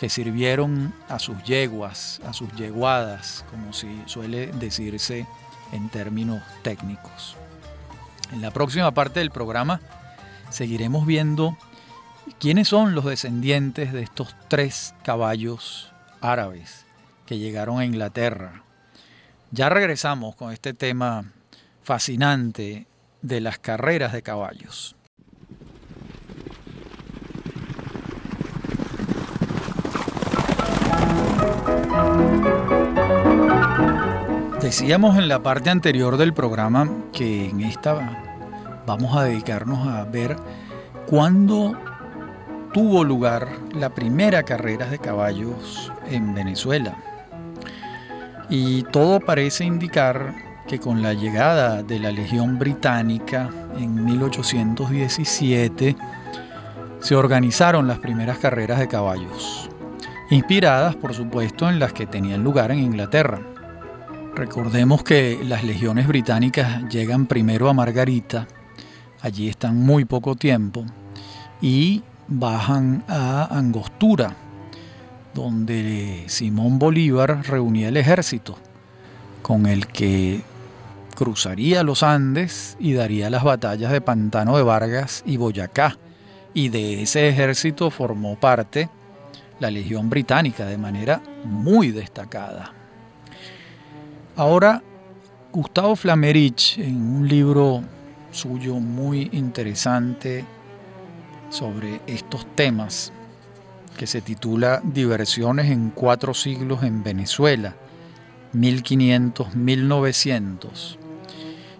que 0.00 0.08
sirvieron 0.08 0.94
a 1.08 1.18
sus 1.18 1.42
yeguas, 1.44 2.20
a 2.26 2.32
sus 2.32 2.50
yeguadas, 2.54 3.44
como 3.50 3.72
si 3.72 4.02
suele 4.06 4.48
decirse 4.48 5.26
en 5.72 5.88
términos 5.90 6.42
técnicos. 6.62 7.36
En 8.32 8.40
la 8.40 8.50
próxima 8.50 8.92
parte 8.92 9.20
del 9.20 9.30
programa 9.30 9.80
seguiremos 10.48 11.06
viendo 11.06 11.56
quiénes 12.38 12.68
son 12.68 12.94
los 12.94 13.04
descendientes 13.04 13.92
de 13.92 14.02
estos 14.02 14.34
tres 14.48 14.94
caballos 15.04 15.92
árabes 16.20 16.86
que 17.26 17.38
llegaron 17.38 17.78
a 17.78 17.84
Inglaterra 17.84 18.64
ya 19.52 19.68
regresamos 19.68 20.36
con 20.36 20.52
este 20.52 20.74
tema 20.74 21.24
fascinante 21.82 22.86
de 23.20 23.40
las 23.40 23.58
carreras 23.58 24.12
de 24.12 24.22
caballos. 24.22 24.94
Decíamos 34.60 35.16
en 35.16 35.28
la 35.28 35.42
parte 35.42 35.70
anterior 35.70 36.16
del 36.16 36.32
programa 36.32 36.88
que 37.12 37.48
en 37.48 37.60
esta 37.60 38.82
vamos 38.86 39.16
a 39.16 39.24
dedicarnos 39.24 39.86
a 39.88 40.04
ver 40.04 40.36
cuándo 41.06 41.76
tuvo 42.72 43.02
lugar 43.02 43.48
la 43.74 43.90
primera 43.90 44.44
carrera 44.44 44.86
de 44.86 44.98
caballos 44.98 45.92
en 46.08 46.34
Venezuela. 46.34 46.96
Y 48.48 48.82
todo 48.84 49.20
parece 49.20 49.64
indicar 49.64 50.34
que 50.68 50.78
con 50.78 51.02
la 51.02 51.14
llegada 51.14 51.82
de 51.82 51.98
la 51.98 52.12
Legión 52.12 52.58
Británica 52.58 53.50
en 53.76 54.04
1817 54.04 55.96
se 57.00 57.16
organizaron 57.16 57.88
las 57.88 57.98
primeras 57.98 58.38
carreras 58.38 58.78
de 58.78 58.86
caballos, 58.86 59.68
inspiradas 60.30 60.94
por 60.96 61.12
supuesto 61.12 61.68
en 61.68 61.78
las 61.78 61.92
que 61.92 62.06
tenían 62.06 62.42
lugar 62.42 62.70
en 62.70 62.78
Inglaterra. 62.78 63.40
Recordemos 64.34 65.02
que 65.02 65.40
las 65.44 65.64
legiones 65.64 66.06
británicas 66.06 66.88
llegan 66.88 67.26
primero 67.26 67.68
a 67.68 67.74
Margarita, 67.74 68.46
allí 69.20 69.48
están 69.48 69.76
muy 69.76 70.04
poco 70.04 70.36
tiempo, 70.36 70.86
y 71.60 72.02
bajan 72.28 73.04
a 73.08 73.48
Angostura, 73.50 74.34
donde 75.34 76.24
Simón 76.28 76.78
Bolívar 76.78 77.42
reunía 77.46 77.88
el 77.88 77.96
ejército, 77.96 78.56
con 79.42 79.66
el 79.66 79.88
que 79.88 80.42
cruzaría 81.16 81.82
los 81.82 82.02
Andes 82.02 82.76
y 82.78 82.94
daría 82.94 83.30
las 83.30 83.42
batallas 83.42 83.90
de 83.90 84.00
Pantano 84.00 84.56
de 84.56 84.62
Vargas 84.62 85.22
y 85.26 85.36
Boyacá. 85.36 85.98
Y 86.54 86.68
de 86.68 87.02
ese 87.02 87.28
ejército 87.28 87.90
formó 87.90 88.36
parte 88.36 88.88
la 89.60 89.70
Legión 89.70 90.10
Británica 90.10 90.66
de 90.66 90.78
manera 90.78 91.22
muy 91.44 91.92
destacada. 91.92 92.72
Ahora, 94.36 94.82
Gustavo 95.52 95.94
Flamerich, 95.96 96.78
en 96.78 96.96
un 96.96 97.28
libro 97.28 97.82
suyo 98.30 98.76
muy 98.76 99.28
interesante 99.32 100.44
sobre 101.50 102.00
estos 102.06 102.46
temas, 102.54 103.12
que 103.96 104.06
se 104.06 104.20
titula 104.22 104.80
Diversiones 104.82 105.70
en 105.70 105.90
cuatro 105.90 106.32
siglos 106.32 106.82
en 106.84 107.02
Venezuela, 107.02 107.74
1500-1900, 108.54 110.96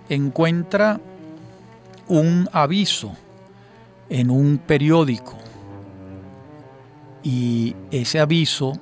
encuentra 0.09 1.01
un 2.09 2.49
aviso 2.53 3.13
en 4.11 4.31
un 4.31 4.59
periódico 4.59 5.40
y 7.23 7.77
ese 7.91 8.21
aviso 8.21 8.73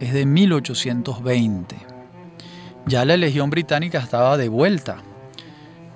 es 0.00 0.12
de 0.12 0.26
1820. 0.26 1.76
Ya 2.86 3.04
la 3.04 3.16
Legión 3.16 3.50
Británica 3.50 3.98
estaba 3.98 4.36
de 4.36 4.48
vuelta, 4.48 4.98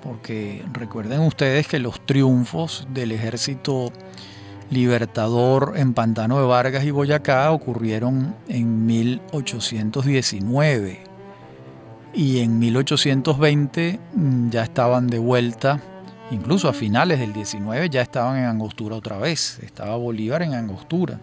porque 0.01 0.63
recuerden 0.73 1.21
ustedes 1.21 1.67
que 1.67 1.79
los 1.79 2.05
triunfos 2.05 2.87
del 2.93 3.11
ejército 3.11 3.91
Libertador 4.69 5.73
en 5.75 5.93
Pantano 5.93 6.39
de 6.39 6.45
Vargas 6.45 6.83
y 6.83 6.91
Boyacá 6.91 7.51
ocurrieron 7.51 8.35
en 8.47 8.85
1819 8.85 11.03
y 12.13 12.39
en 12.39 12.59
1820 12.59 13.99
mm, 14.13 14.49
ya 14.49 14.63
estaban 14.63 15.07
de 15.07 15.19
vuelta, 15.19 15.81
incluso 16.31 16.69
a 16.69 16.73
finales 16.73 17.19
del 17.19 17.33
19 17.33 17.89
ya 17.89 18.01
estaban 18.01 18.37
en 18.37 18.45
Angostura 18.45 18.95
otra 18.95 19.17
vez, 19.17 19.59
estaba 19.63 19.97
Bolívar 19.97 20.43
en 20.43 20.53
Angostura. 20.53 21.19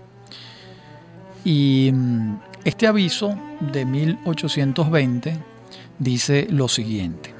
Y 1.45 1.91
mm, 1.93 2.41
este 2.65 2.87
aviso 2.87 3.35
de 3.61 3.85
1820 3.85 5.39
dice 5.99 6.47
lo 6.51 6.69
siguiente, 6.69 7.35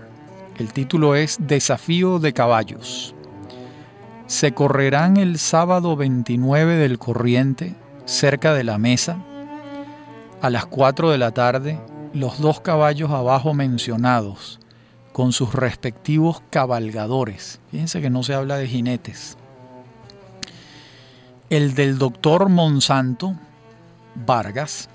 el 0.59 0.73
título 0.73 1.15
es 1.15 1.39
Desafío 1.41 2.19
de 2.19 2.33
caballos. 2.33 3.15
Se 4.27 4.53
correrán 4.53 5.17
el 5.17 5.39
sábado 5.39 5.97
29 5.97 6.77
del 6.77 6.99
corriente, 6.99 7.75
cerca 8.05 8.55
de 8.55 8.65
la 8.65 8.79
mesa, 8.79 9.19
a 10.41 10.51
las 10.51 10.67
4 10.67 11.11
de 11.11 11.19
la 11.19 11.33
tarde, 11.33 11.79
los 12.15 12.39
dos 12.41 12.61
caballos 12.61 13.11
abajo 13.11 13.55
mencionados, 13.55 14.61
con 15.13 15.33
sus 15.33 15.55
respectivos 15.55 16.43
cabalgadores. 16.51 17.61
Fíjense 17.71 18.01
que 18.01 18.11
no 18.11 18.23
se 18.23 18.35
habla 18.35 18.57
de 18.57 18.69
jinetes. 18.69 19.37
El 21.51 21.75
del 21.75 21.99
doctor 21.99 22.49
Monsanto 22.49 23.35
Vargas, 24.15 24.89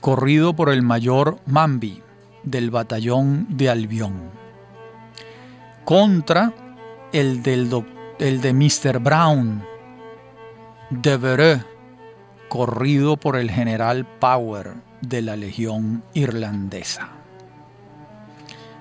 corrido 0.00 0.54
por 0.54 0.70
el 0.70 0.82
mayor 0.82 1.38
Mambi 1.46 2.02
del 2.42 2.70
batallón 2.70 3.46
de 3.50 3.70
Albión, 3.70 4.30
contra 5.84 6.52
el, 7.12 7.42
del 7.42 7.84
el 8.18 8.40
de 8.40 8.52
Mr. 8.52 8.98
Brown 8.98 9.64
de 10.90 11.16
Vereux, 11.16 11.64
corrido 12.48 13.16
por 13.16 13.36
el 13.36 13.50
general 13.50 14.06
Power 14.18 14.74
de 15.00 15.22
la 15.22 15.36
Legión 15.36 16.04
Irlandesa. 16.14 17.08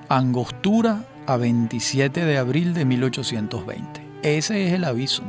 Angostura 0.10 1.06
a 1.26 1.38
27 1.38 2.26
de 2.26 2.38
abril 2.38 2.74
de 2.74 2.84
1820. 2.84 4.02
Ese 4.24 4.68
es 4.68 4.74
el 4.74 4.84
aviso. 4.84 5.24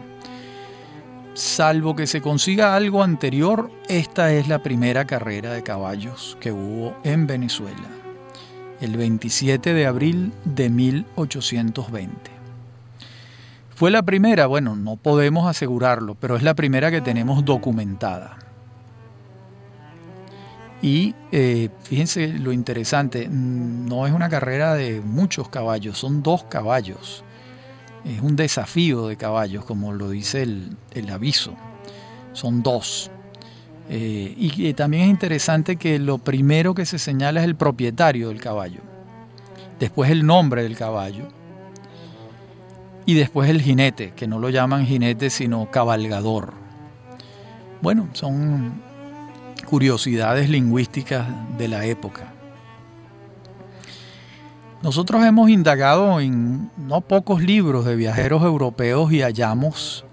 Salvo 1.35 1.97
que 1.97 2.07
se 2.07 2.21
consiga 2.21 2.77
algo 2.77 3.03
anterior, 3.03 3.71
esta 3.89 4.35
es 4.35 4.49
la 4.49 4.63
primera 4.63 5.07
carrera 5.07 5.55
de 5.55 5.63
caballos 5.63 6.37
que 6.41 6.53
hubo 6.53 6.95
en 7.05 7.27
Venezuela, 7.27 7.89
el 8.83 8.99
27 8.99 9.73
de 9.73 9.87
abril 9.87 10.35
de 10.45 10.69
1820. 10.69 12.13
Fue 13.75 13.91
la 13.91 14.03
primera, 14.03 14.47
bueno, 14.47 14.77
no 14.77 14.97
podemos 14.97 15.49
asegurarlo, 15.49 16.17
pero 16.17 16.37
es 16.37 16.43
la 16.43 16.53
primera 16.53 16.91
que 16.91 17.01
tenemos 17.01 17.47
documentada. 17.47 18.37
Y 20.83 21.15
eh, 21.31 21.71
fíjense 21.85 22.29
lo 22.29 22.53
interesante, 22.53 23.27
no 23.31 24.07
es 24.07 24.13
una 24.13 24.29
carrera 24.29 24.75
de 24.75 25.01
muchos 25.01 25.49
caballos, 25.49 25.97
son 25.97 26.23
dos 26.23 26.45
caballos 26.45 27.25
es 28.05 28.21
un 28.21 28.37
desafío 28.37 29.07
de 29.07 29.17
caballos, 29.17 29.65
como 29.65 29.93
lo 29.93 30.11
dice 30.11 30.43
el, 30.43 31.11
aviso. 31.11 31.55
Son 32.33 32.63
dos. 32.63 33.11
Eh, 33.89 34.35
y 34.37 34.73
también 34.75 35.05
es 35.05 35.11
interesante 35.11 35.77
que 35.77 35.99
lo 35.99 36.19
primero 36.19 36.75
que 36.75 36.87
se 36.87 36.99
señala 36.99 37.41
es 37.41 37.47
el 37.47 37.57
propietario 37.57 38.29
del 38.29 38.41
caballo, 38.41 38.81
después 39.79 40.11
el 40.11 40.25
nombre 40.25 40.63
del 40.63 40.77
caballo 40.77 41.29
y 43.07 43.15
después 43.15 43.51
el 43.51 43.61
jinete, 43.61 44.13
que 44.15 44.27
no 44.27 44.39
lo 44.39 44.51
llaman 44.51 44.87
jinete 44.87 45.31
sino 45.31 45.71
cabalgador. 45.71 46.55
Bueno, 47.81 48.09
son 48.13 48.81
curiosidades 49.67 50.49
lingüísticas 50.49 51.27
de 51.59 51.69
la 51.69 51.85
época. 51.85 52.33
Nosotros 54.83 55.25
hemos 55.25 55.49
indagado 55.49 56.19
en 56.19 56.69
no 56.77 57.03
pocos 57.03 57.41
libros 57.41 57.85
de 57.85 57.95
viajeros 57.95 58.43
europeos 58.43 59.13
y 59.13 59.23
hallamos 59.23 60.05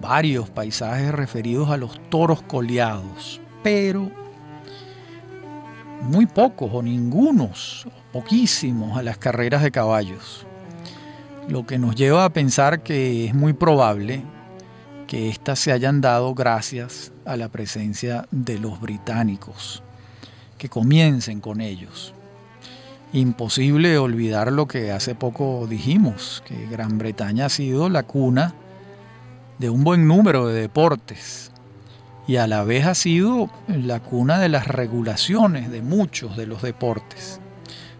varios 0.00 0.48
paisajes 0.48 1.12
referidos 1.12 1.68
a 1.68 1.76
los 1.76 2.00
toros 2.08 2.40
coleados, 2.40 3.42
pero 3.62 4.10
muy 6.00 6.24
pocos 6.24 6.70
o 6.72 6.82
ningunos, 6.82 7.86
poquísimos 8.10 8.96
a 8.96 9.02
las 9.02 9.18
carreras 9.18 9.62
de 9.62 9.70
caballos, 9.70 10.46
lo 11.46 11.66
que 11.66 11.78
nos 11.78 11.94
lleva 11.94 12.24
a 12.24 12.32
pensar 12.32 12.82
que 12.82 13.26
es 13.26 13.34
muy 13.34 13.52
probable 13.52 14.22
que 15.06 15.28
éstas 15.28 15.58
se 15.58 15.72
hayan 15.72 16.00
dado 16.00 16.34
gracias 16.34 17.12
a 17.26 17.36
la 17.36 17.50
presencia 17.50 18.26
de 18.30 18.58
los 18.58 18.80
británicos, 18.80 19.82
que 20.56 20.70
comiencen 20.70 21.42
con 21.42 21.60
ellos 21.60 22.13
imposible 23.14 23.96
olvidar 23.96 24.50
lo 24.52 24.66
que 24.66 24.90
hace 24.90 25.14
poco 25.14 25.66
dijimos, 25.68 26.42
que 26.46 26.66
Gran 26.66 26.98
Bretaña 26.98 27.46
ha 27.46 27.48
sido 27.48 27.88
la 27.88 28.02
cuna 28.02 28.54
de 29.58 29.70
un 29.70 29.84
buen 29.84 30.08
número 30.08 30.48
de 30.48 30.60
deportes 30.60 31.52
y 32.26 32.36
a 32.36 32.48
la 32.48 32.64
vez 32.64 32.86
ha 32.86 32.94
sido 32.94 33.50
la 33.68 34.00
cuna 34.00 34.40
de 34.40 34.48
las 34.48 34.66
regulaciones 34.66 35.70
de 35.70 35.80
muchos 35.80 36.36
de 36.36 36.46
los 36.46 36.62
deportes. 36.62 37.40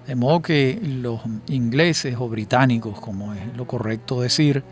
De 0.07 0.17
modo 0.17 0.43
que 0.43 0.81
los 0.83 1.21
ingleses 1.47 2.17
o 2.19 2.29
británicos, 2.29 3.01
como 3.01 3.35
es 3.35 3.57
lo 3.57 3.67
correcto 3.67 4.21
decir, 4.21 4.65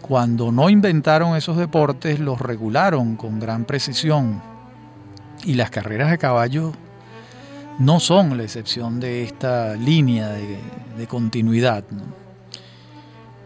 cuando 0.00 0.52
no 0.52 0.70
inventaron 0.70 1.36
esos 1.36 1.58
deportes 1.58 2.18
los 2.18 2.40
regularon 2.40 3.16
con 3.16 3.38
gran 3.38 3.66
precisión 3.66 4.40
y 5.44 5.54
las 5.54 5.70
carreras 5.70 6.10
de 6.10 6.18
caballos 6.18 6.74
no 7.78 8.00
son 8.00 8.36
la 8.36 8.42
excepción 8.42 9.00
de 9.00 9.22
esta 9.22 9.74
línea 9.74 10.30
de, 10.30 11.06
continuidad. 11.06 11.84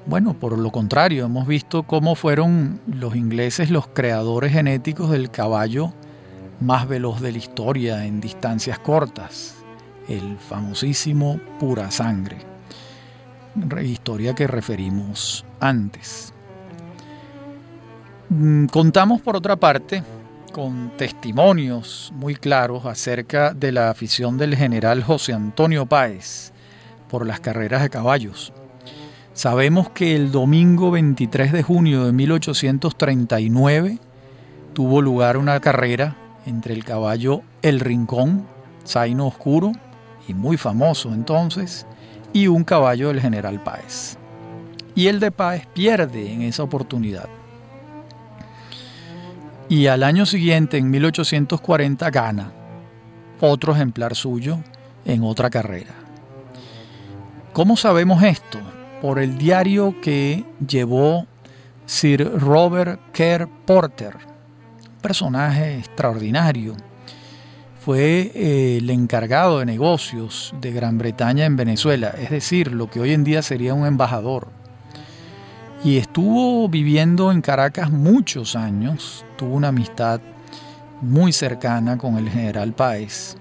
Bueno, 0.06 0.34
por 0.34 0.56
lo 0.56 0.70
contrario, 0.70 1.26
hemos 1.26 1.46
visto 1.46 1.82
cómo 1.82 2.14
fueron 2.14 2.80
los 2.86 3.16
ingleses 3.16 3.70
los 3.70 3.88
creadores 3.88 4.52
genéticos 4.52 5.10
del 5.10 5.30
caballo 5.30 5.92
más 6.60 6.88
veloz 6.88 7.20
de 7.20 7.32
la 7.32 7.38
historia 7.38 8.06
en 8.06 8.20
distancias 8.20 8.78
cortas, 8.78 9.56
el 10.08 10.38
famosísimo 10.38 11.40
pura 11.58 11.90
sangre, 11.90 12.38
historia 13.82 14.34
que 14.34 14.46
referimos 14.46 15.44
antes. 15.58 16.32
Mm, 18.28 18.66
contamos 18.66 19.20
por 19.20 19.36
otra 19.36 19.56
parte 19.56 20.04
con 20.50 20.92
testimonios 20.96 22.12
muy 22.14 22.34
claros 22.34 22.84
acerca 22.86 23.54
de 23.54 23.72
la 23.72 23.90
afición 23.90 24.36
del 24.36 24.56
general 24.56 25.02
José 25.02 25.32
Antonio 25.32 25.86
Páez 25.86 26.52
por 27.08 27.26
las 27.26 27.40
carreras 27.40 27.82
de 27.82 27.90
caballos. 27.90 28.52
Sabemos 29.32 29.90
que 29.90 30.16
el 30.16 30.32
domingo 30.32 30.90
23 30.90 31.52
de 31.52 31.62
junio 31.62 32.04
de 32.04 32.12
1839 32.12 33.98
tuvo 34.74 35.00
lugar 35.00 35.36
una 35.36 35.60
carrera 35.60 36.16
entre 36.46 36.74
el 36.74 36.84
caballo 36.84 37.42
El 37.62 37.80
Rincón, 37.80 38.46
Zaino 38.86 39.26
Oscuro, 39.26 39.72
y 40.28 40.34
muy 40.34 40.56
famoso 40.56 41.12
entonces, 41.12 41.86
y 42.32 42.46
un 42.46 42.64
caballo 42.64 43.08
del 43.08 43.20
general 43.20 43.62
Páez. 43.62 44.18
Y 44.94 45.06
el 45.06 45.20
de 45.20 45.30
Páez 45.30 45.66
pierde 45.72 46.32
en 46.32 46.42
esa 46.42 46.62
oportunidad 46.62 47.28
y 49.70 49.86
al 49.86 50.02
año 50.02 50.26
siguiente, 50.26 50.78
en 50.78 50.90
1840, 50.90 52.10
gana 52.10 52.52
otro 53.40 53.72
ejemplar 53.72 54.16
suyo 54.16 54.58
en 55.04 55.22
otra 55.22 55.48
carrera. 55.48 55.94
¿Cómo 57.52 57.76
sabemos 57.76 58.20
esto? 58.24 58.58
Por 59.00 59.20
el 59.20 59.38
diario 59.38 59.94
que 60.02 60.44
llevó 60.66 61.26
Sir 61.86 62.32
Robert 62.36 63.00
Kerr 63.12 63.48
Porter, 63.64 64.16
personaje 65.00 65.78
extraordinario. 65.78 66.74
Fue 67.78 68.32
eh, 68.34 68.78
el 68.78 68.90
encargado 68.90 69.60
de 69.60 69.66
negocios 69.66 70.52
de 70.60 70.72
Gran 70.72 70.98
Bretaña 70.98 71.46
en 71.46 71.54
Venezuela, 71.54 72.08
es 72.18 72.30
decir, 72.30 72.72
lo 72.72 72.90
que 72.90 72.98
hoy 72.98 73.12
en 73.12 73.22
día 73.22 73.40
sería 73.40 73.72
un 73.72 73.86
embajador 73.86 74.48
y 75.82 75.96
estuvo 75.96 76.68
viviendo 76.68 77.32
en 77.32 77.40
Caracas 77.40 77.90
muchos 77.90 78.54
años, 78.54 79.24
tuvo 79.40 79.54
una 79.54 79.68
amistad 79.68 80.20
muy 81.00 81.32
cercana 81.32 81.96
con 81.96 82.18
el 82.18 82.28
general 82.28 82.74
Páez 82.74 83.38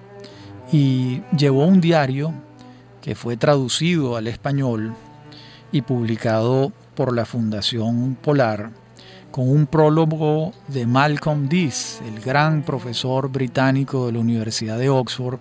y 0.72 1.22
llevó 1.38 1.66
un 1.66 1.82
diario 1.82 2.34
que 3.02 3.16
fue 3.16 3.36
traducido 3.36 4.16
al 4.16 4.28
español 4.28 4.94
y 5.74 5.82
publicado 5.82 6.72
por 6.96 7.14
la 7.14 7.26
Fundación 7.26 8.16
Polar 8.16 8.72
con 9.30 9.50
un 9.50 9.68
prólogo 9.68 10.54
de 10.70 10.88
Malcolm 10.88 11.50
Dees, 11.50 12.02
el 12.08 12.22
gran 12.22 12.64
profesor 12.64 13.30
británico 13.30 14.06
de 14.06 14.14
la 14.14 14.20
Universidad 14.20 14.80
de 14.80 14.88
Oxford, 14.88 15.40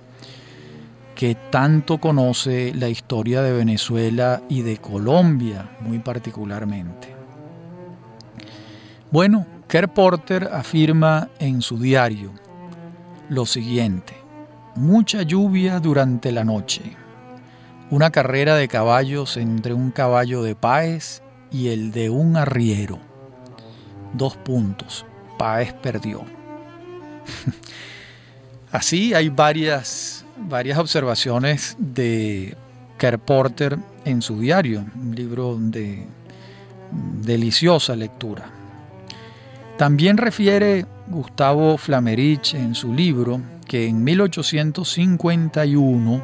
que 1.15 1.37
tanto 1.37 1.99
conoce 1.99 2.75
la 2.75 2.89
historia 2.89 3.43
de 3.43 3.53
Venezuela 3.53 4.43
y 4.49 4.63
de 4.63 4.79
Colombia 4.79 5.71
muy 5.83 6.01
particularmente. 6.01 7.15
Bueno, 9.13 9.47
Kerr 9.69 9.93
Porter 9.93 10.49
afirma 10.51 11.29
en 11.39 11.61
su 11.61 11.79
diario 11.79 12.33
lo 13.29 13.45
siguiente, 13.45 14.15
mucha 14.75 15.21
lluvia 15.21 15.79
durante 15.79 16.33
la 16.33 16.43
noche, 16.43 16.97
una 17.91 18.11
carrera 18.11 18.57
de 18.57 18.67
caballos 18.67 19.37
entre 19.37 19.75
un 19.75 19.91
caballo 19.91 20.43
de 20.43 20.55
Páez 20.55 21.21
y 21.51 21.69
el 21.69 21.93
de 21.93 22.09
un 22.09 22.39
arriero. 22.39 22.99
Dos 24.15 24.39
puntos, 24.39 25.05
Páez 25.37 25.75
perdió. 25.75 26.25
Así 28.73 29.13
hay 29.13 29.29
varias 29.29 30.25
varias 30.39 30.79
observaciones 30.79 31.77
de 31.79 32.57
Kerr 32.97 33.19
Porter 33.19 33.79
en 34.07 34.23
su 34.23 34.41
diario, 34.41 34.87
un 34.95 35.15
libro 35.15 35.59
de 35.61 36.07
deliciosa 37.21 37.95
lectura. 37.95 38.58
También 39.79 40.17
refiere 40.17 40.87
Gustavo 41.07 41.79
Flamerich 41.79 42.55
en 42.55 42.75
su 42.75 42.93
libro 42.93 43.41
que 43.65 43.87
en 43.87 44.03
1851 44.03 46.21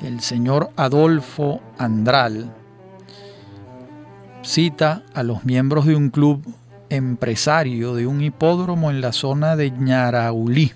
el 0.00 0.20
señor 0.20 0.70
Adolfo 0.74 1.60
Andral 1.76 2.54
cita 4.42 5.02
a 5.12 5.22
los 5.22 5.44
miembros 5.44 5.84
de 5.84 5.94
un 5.94 6.08
club 6.08 6.42
empresario 6.88 7.94
de 7.94 8.06
un 8.06 8.22
hipódromo 8.22 8.90
en 8.90 9.02
la 9.02 9.12
zona 9.12 9.56
de 9.56 9.70
Ñaraulí. 9.70 10.72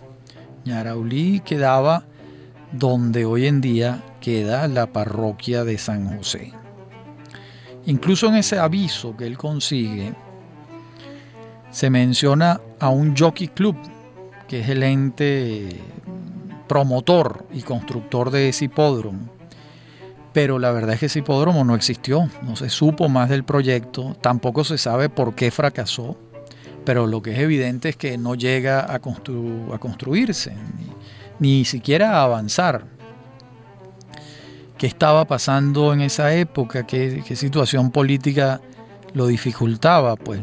Ñaraulí 0.67 1.41
quedaba 1.41 2.05
donde 2.71 3.25
hoy 3.25 3.47
en 3.47 3.63
día 3.63 4.05
queda 4.21 4.69
la 4.69 4.93
parroquia 4.93 5.65
de 5.65 5.79
San 5.79 6.19
José. 6.19 6.53
Incluso 7.87 8.27
en 8.27 8.35
ese 8.35 8.59
aviso 8.59 9.17
que 9.17 9.27
él 9.27 9.39
consigue, 9.39 10.13
se 11.71 11.91
menciona 11.91 12.61
a 12.81 12.89
un 12.89 13.17
jockey 13.17 13.49
club, 13.49 13.77
que 14.47 14.61
es 14.61 14.69
el 14.69 14.83
ente 14.83 15.81
promotor 16.69 17.47
y 17.53 17.63
constructor 17.63 18.31
de 18.31 18.51
ese 18.51 18.67
hipódromo. 18.67 19.29
Pero 20.33 20.59
la 20.59 20.71
verdad 20.71 20.95
es 20.95 21.01
que 21.01 21.07
ese 21.07 21.19
hipódromo 21.21 21.65
no 21.65 21.75
existió, 21.75 22.29
no 22.43 22.55
se 22.55 22.71
supo 22.71 23.09
más 23.09 23.29
del 23.29 23.45
proyecto, 23.45 24.17
tampoco 24.21 24.63
se 24.63 24.79
sabe 24.79 25.09
por 25.09 25.35
qué 25.35 25.51
fracasó, 25.51 26.17
pero 26.85 27.07
lo 27.07 27.23
que 27.23 27.33
es 27.33 27.39
evidente 27.41 27.89
es 27.89 27.97
que 27.97 28.17
no 28.19 28.35
llega 28.35 28.93
a, 28.93 28.99
construirse, 29.01 30.53
ni, 31.39 31.65
siquiera 31.65 32.19
a 32.19 32.25
avanzar. 32.25 32.85
¿Qué 34.77 34.87
estaba 34.87 35.25
pasando 35.25 35.93
en 35.93 36.03
esa 36.03 36.33
época? 36.35 36.87
¿Qué, 36.87 37.25
qué 37.27 37.35
situación 37.35 37.91
política 37.91 38.61
lo 39.13 39.27
dificultaba? 39.27 40.15
Pues 40.15 40.41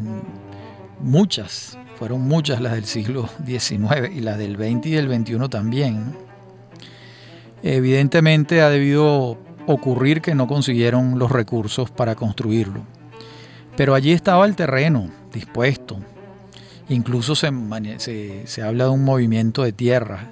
muchas, 1.00 1.78
fueron 1.98 2.22
muchas 2.22 2.60
las 2.60 2.72
del 2.72 2.84
siglo 2.84 3.28
XIX 3.44 4.10
y 4.14 4.20
las 4.20 4.38
del 4.38 4.56
XX 4.56 4.86
y 4.86 4.90
del 4.92 5.08
XXI 5.08 5.48
también. 5.48 6.16
Evidentemente 7.62 8.60
ha 8.60 8.70
debido 8.70 9.38
ocurrir 9.66 10.20
que 10.20 10.34
no 10.34 10.46
consiguieron 10.46 11.18
los 11.18 11.30
recursos 11.30 11.90
para 11.90 12.14
construirlo. 12.14 12.82
Pero 13.76 13.94
allí 13.94 14.12
estaba 14.12 14.46
el 14.46 14.56
terreno 14.56 15.10
dispuesto. 15.32 15.98
Incluso 16.88 17.34
se, 17.34 17.50
se, 18.46 18.62
habla 18.62 18.84
de 18.84 18.90
un 18.90 19.04
movimiento 19.04 19.64
de 19.64 19.72
tierra. 19.72 20.30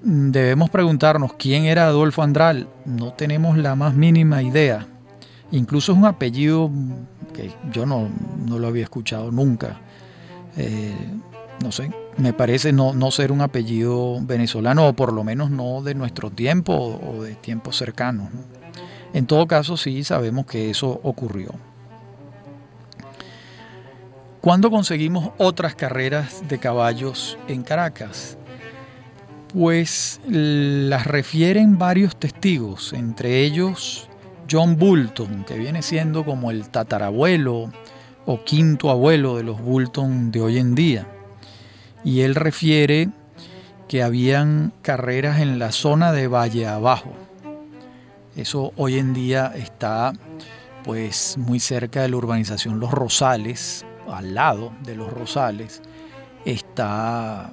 Debemos 0.00 0.70
preguntarnos 0.70 1.32
quién 1.34 1.64
era 1.64 1.86
Adolfo 1.86 2.22
Andral. 2.22 2.68
No 2.84 3.12
tenemos 3.12 3.58
la 3.58 3.74
más 3.74 3.94
mínima 3.94 4.42
idea. 4.42 4.86
Incluso 5.52 5.92
es 5.92 5.98
un 5.98 6.04
apellido 6.04 6.70
que 7.32 7.52
yo 7.72 7.86
no, 7.86 8.08
no 8.46 8.58
lo 8.58 8.66
había 8.66 8.82
escuchado 8.82 9.30
nunca. 9.30 9.80
Eh, 10.56 10.94
no 11.62 11.72
sé, 11.72 11.90
me 12.18 12.32
parece 12.32 12.72
no, 12.72 12.92
no, 12.92 13.10
ser 13.10 13.32
un 13.32 13.40
apellido 13.40 14.18
venezolano, 14.22 14.88
o 14.88 14.92
por 14.94 15.12
lo 15.12 15.24
menos 15.24 15.50
no 15.50 15.82
de 15.82 15.94
nuestro 15.94 16.30
tiempo 16.30 16.74
o 16.74 17.22
de 17.22 17.34
tiempos 17.34 17.76
cercanos. 17.76 18.28
En 19.12 19.26
todo 19.26 19.46
caso, 19.46 19.76
sí 19.76 20.04
sabemos 20.04 20.46
que 20.46 20.70
eso 20.70 21.00
ocurrió. 21.02 21.50
¿Cuándo 24.40 24.70
conseguimos 24.70 25.30
otras 25.38 25.74
carreras 25.74 26.46
de 26.48 26.58
caballos 26.58 27.38
en 27.48 27.62
Caracas? 27.62 28.38
Pues 29.52 30.20
las 30.26 31.06
refieren 31.06 31.78
varios 31.78 32.16
testigos, 32.16 32.92
entre 32.92 33.40
ellos 33.40 34.05
John 34.50 34.76
Bulton, 34.76 35.44
que 35.44 35.58
viene 35.58 35.82
siendo 35.82 36.24
como 36.24 36.50
el 36.50 36.68
tatarabuelo 36.68 37.70
o 38.26 38.44
quinto 38.44 38.90
abuelo 38.90 39.36
de 39.36 39.42
los 39.42 39.60
Bulton 39.60 40.30
de 40.30 40.40
hoy 40.40 40.58
en 40.58 40.74
día. 40.74 41.06
Y 42.04 42.20
él 42.20 42.34
refiere 42.34 43.08
que 43.88 44.02
habían 44.02 44.72
carreras 44.82 45.40
en 45.40 45.58
la 45.58 45.72
zona 45.72 46.12
de 46.12 46.28
Valle 46.28 46.66
Abajo. 46.66 47.12
Eso 48.36 48.72
hoy 48.76 48.98
en 48.98 49.14
día 49.14 49.52
está 49.54 50.12
pues 50.84 51.36
muy 51.38 51.58
cerca 51.58 52.02
de 52.02 52.08
la 52.08 52.16
urbanización 52.16 52.78
Los 52.78 52.92
Rosales, 52.92 53.84
al 54.08 54.34
lado 54.34 54.72
de 54.84 54.94
Los 54.94 55.12
Rosales, 55.12 55.82
está 56.44 57.52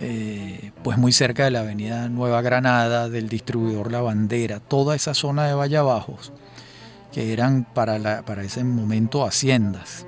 eh, 0.00 0.72
pues 0.82 0.98
muy 0.98 1.12
cerca 1.12 1.44
de 1.44 1.50
la 1.50 1.60
avenida 1.60 2.08
Nueva 2.08 2.42
Granada, 2.42 3.08
del 3.08 3.28
distribuidor 3.28 3.92
La 3.92 4.00
Bandera, 4.00 4.60
toda 4.60 4.96
esa 4.96 5.14
zona 5.14 5.46
de 5.46 5.54
Valle 5.54 5.76
Abajo 5.76 6.16
que 7.12 7.32
eran 7.32 7.64
para, 7.64 8.22
para 8.22 8.42
ese 8.42 8.64
momento 8.64 9.24
haciendas. 9.24 10.06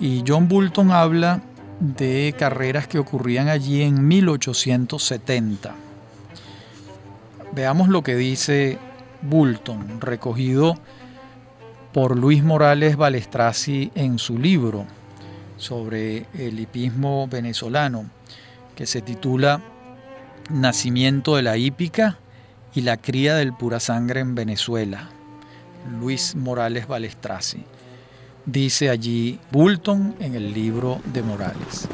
Y 0.00 0.24
John 0.26 0.48
Bulton 0.48 0.90
habla 0.90 1.42
de 1.80 2.34
carreras 2.38 2.86
que 2.86 2.98
ocurrían 2.98 3.48
allí 3.48 3.82
en 3.82 4.06
1870. 4.06 5.74
Veamos 7.52 7.88
lo 7.88 8.02
que 8.02 8.16
dice 8.16 8.78
Bulton, 9.22 10.00
recogido 10.00 10.76
por 11.92 12.16
Luis 12.16 12.42
Morales 12.42 12.96
Balestraci 12.96 13.92
en 13.94 14.18
su 14.18 14.38
libro 14.38 14.86
sobre 15.56 16.26
el 16.34 16.58
hipismo 16.58 17.28
venezolano, 17.28 18.06
que 18.74 18.86
se 18.86 19.02
titula 19.02 19.60
Nacimiento 20.50 21.36
de 21.36 21.42
la 21.42 21.56
hípica 21.56 22.18
y 22.74 22.82
la 22.82 22.96
cría 22.96 23.36
del 23.36 23.52
pura 23.52 23.80
sangre 23.80 24.20
en 24.20 24.34
Venezuela. 24.34 25.08
Luis 26.00 26.34
Morales 26.36 26.86
Balestraci. 26.86 27.64
Dice 28.46 28.90
allí 28.90 29.38
Bulton 29.50 30.16
en 30.20 30.34
el 30.34 30.52
libro 30.52 31.00
de 31.12 31.22
Morales. 31.22 31.88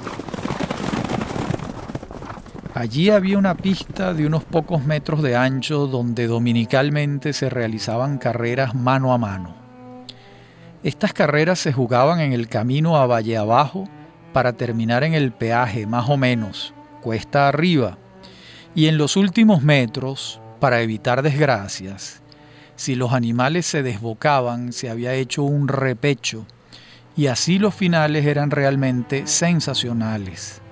Allí 2.75 3.11
había 3.11 3.39
una 3.39 3.57
pista 3.57 4.15
de 4.15 4.27
unos 4.27 4.45
pocos 4.45 4.85
metros 4.85 5.23
de 5.23 5.37
ancho 5.37 5.87
donde 5.89 6.27
dominicalmente 6.27 7.33
se 7.33 7.51
realizaban 7.51 8.19
carreras 8.19 8.75
mano 8.75 9.13
a 9.13 9.19
mano. 9.19 9.57
Estas 10.85 11.13
carreras 11.13 11.59
se 11.59 11.73
jugaban 11.73 12.21
en 12.21 12.33
el 12.33 12.49
camino 12.49 12.97
a 12.97 13.07
Valle 13.07 13.37
Abajo 13.37 13.89
para 14.39 14.53
terminar 14.53 15.03
en 15.03 15.15
el 15.15 15.33
peaje 15.33 15.85
más 15.89 16.09
o 16.09 16.17
menos, 16.17 16.73
cuesta 17.01 17.49
arriba, 17.49 17.99
y 18.73 18.87
en 18.87 18.97
los 18.97 19.17
últimos 19.17 19.65
metros, 19.65 20.41
para 20.61 20.81
evitar 20.81 21.23
desgracias, 21.23 22.23
si 22.77 22.95
los 22.95 23.15
animales 23.15 23.67
se 23.67 23.83
desbocaban, 23.83 24.73
se 24.73 24.91
había 24.91 25.13
hecho 25.15 25.43
un 25.43 25.67
repecho, 25.67 26.47
y 27.17 27.27
así 27.27 27.59
los 27.59 27.75
finales 27.75 28.27
eran 28.27 28.53
realmente 28.53 29.27
sensacionales. 29.27 30.63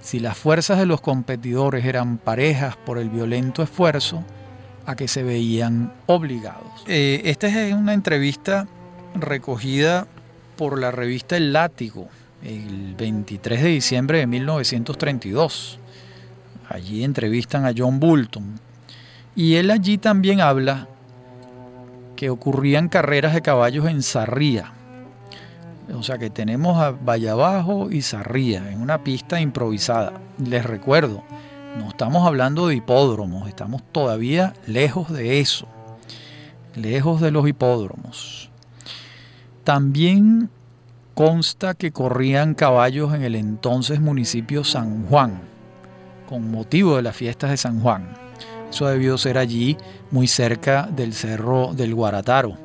Si 0.00 0.20
las 0.20 0.38
fuerzas 0.38 0.78
de 0.78 0.86
los 0.86 1.00
competidores 1.00 1.86
eran 1.86 2.18
parejas 2.18 2.76
por 2.76 2.98
el 2.98 3.10
violento 3.10 3.64
esfuerzo 3.64 4.22
a 4.86 4.94
que 4.94 5.08
se 5.08 5.24
veían 5.24 5.92
obligados. 6.06 6.84
Eh, 6.86 7.22
esta 7.24 7.48
es 7.48 7.74
una 7.74 7.94
entrevista 7.94 8.68
recogida 9.16 10.06
por 10.56 10.78
la 10.78 10.92
revista 10.92 11.36
El 11.36 11.52
Látigo 11.52 12.08
el 12.42 12.94
23 12.96 13.62
de 13.62 13.68
diciembre 13.68 14.18
de 14.18 14.26
1932. 14.26 15.78
Allí 16.68 17.04
entrevistan 17.04 17.64
a 17.64 17.72
John 17.76 18.00
Bulton. 18.00 18.60
Y 19.34 19.54
él 19.54 19.70
allí 19.70 19.98
también 19.98 20.40
habla 20.40 20.88
que 22.16 22.30
ocurrían 22.30 22.88
carreras 22.88 23.34
de 23.34 23.42
caballos 23.42 23.86
en 23.86 24.02
Sarría. 24.02 24.72
O 25.94 26.02
sea 26.02 26.18
que 26.18 26.28
tenemos 26.28 26.76
a 26.76 26.90
Valle 26.90 27.30
Abajo 27.30 27.88
y 27.90 28.02
Sarría 28.02 28.70
en 28.70 28.82
una 28.82 29.04
pista 29.04 29.40
improvisada. 29.40 30.20
Les 30.44 30.64
recuerdo, 30.64 31.22
no 31.78 31.88
estamos 31.88 32.26
hablando 32.26 32.66
de 32.66 32.74
hipódromos, 32.74 33.48
estamos 33.48 33.82
todavía 33.92 34.52
lejos 34.66 35.10
de 35.10 35.40
eso, 35.40 35.66
lejos 36.74 37.20
de 37.20 37.30
los 37.30 37.48
hipódromos. 37.48 38.50
También 39.64 40.50
consta 41.18 41.74
que 41.74 41.90
corrían 41.90 42.54
caballos 42.54 43.12
en 43.12 43.24
el 43.24 43.34
entonces 43.34 44.00
municipio 44.00 44.62
San 44.62 45.04
Juan, 45.08 45.40
con 46.28 46.48
motivo 46.48 46.94
de 46.94 47.02
las 47.02 47.16
fiestas 47.16 47.50
de 47.50 47.56
San 47.56 47.80
Juan. 47.80 48.14
Eso 48.70 48.86
debió 48.86 49.18
ser 49.18 49.36
allí, 49.36 49.76
muy 50.12 50.28
cerca 50.28 50.88
del 50.94 51.12
cerro 51.14 51.74
del 51.74 51.92
Guarataro. 51.92 52.56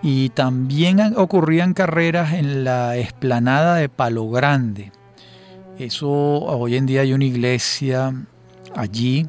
Y 0.00 0.30
también 0.30 1.12
ocurrían 1.18 1.74
carreras 1.74 2.32
en 2.32 2.64
la 2.64 2.96
esplanada 2.96 3.74
de 3.74 3.90
Palo 3.90 4.30
Grande. 4.30 4.90
Eso 5.78 6.08
hoy 6.08 6.76
en 6.76 6.86
día 6.86 7.02
hay 7.02 7.12
una 7.12 7.26
iglesia 7.26 8.14
allí. 8.74 9.26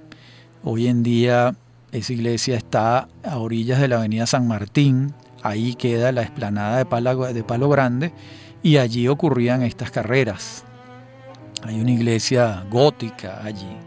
Hoy 0.63 0.87
en 0.87 1.03
día 1.03 1.53
esa 1.91 2.13
iglesia 2.13 2.55
está 2.55 3.09
a 3.25 3.37
orillas 3.39 3.81
de 3.81 3.89
la 3.89 3.97
avenida 3.97 4.25
San 4.25 4.47
Martín. 4.47 5.13
Ahí 5.43 5.75
queda 5.75 6.11
la 6.11 6.23
Palo, 6.89 7.33
de 7.33 7.43
Palo 7.43 7.69
Grande 7.69 8.13
y 8.63 8.77
allí 8.77 9.07
ocurrían 9.09 9.61
estas 9.61 9.91
carreras. 9.91 10.63
Hay 11.63 11.79
una 11.79 11.91
iglesia 11.91 12.65
gótica 12.71 13.43
allí 13.43 13.77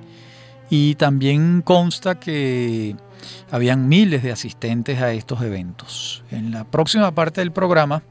y 0.71 0.95
también 0.97 1.62
consta 1.62 2.21
que 2.21 2.95
habían 3.51 3.88
miles 3.88 4.23
de 4.23 4.33
asistentes 4.33 5.01
a 5.01 5.12
estos 5.12 5.40
eventos. 5.42 6.23
En 6.31 6.53
la 6.53 6.64
próxima 6.64 7.11
parte 7.12 7.40
del 7.40 7.53
programa 7.53 8.03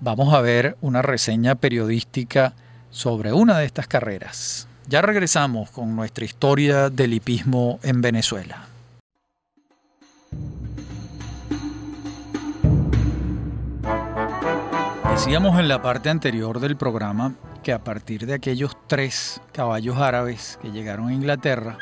vamos 0.00 0.32
a 0.32 0.40
ver 0.40 0.76
una 0.80 1.02
reseña 1.02 1.56
periodística 1.56 2.54
sobre 2.90 3.32
una 3.32 3.58
de 3.58 3.66
estas 3.66 3.88
carreras. 3.88 4.68
Ya 4.86 5.02
regresamos 5.02 5.70
con 5.70 5.94
nuestra 5.96 6.24
historia 6.24 6.88
del 6.90 7.12
hipismo 7.12 7.78
en 7.82 8.00
Venezuela. 8.00 8.68
Decíamos 15.18 15.58
en 15.58 15.66
la 15.66 15.82
parte 15.82 16.10
anterior 16.10 16.60
del 16.60 16.76
programa 16.76 17.34
que 17.64 17.72
a 17.72 17.82
partir 17.82 18.24
de 18.24 18.34
aquellos 18.34 18.76
tres 18.86 19.40
caballos 19.50 19.96
árabes 19.98 20.60
que 20.62 20.70
llegaron 20.70 21.08
a 21.08 21.12
Inglaterra, 21.12 21.76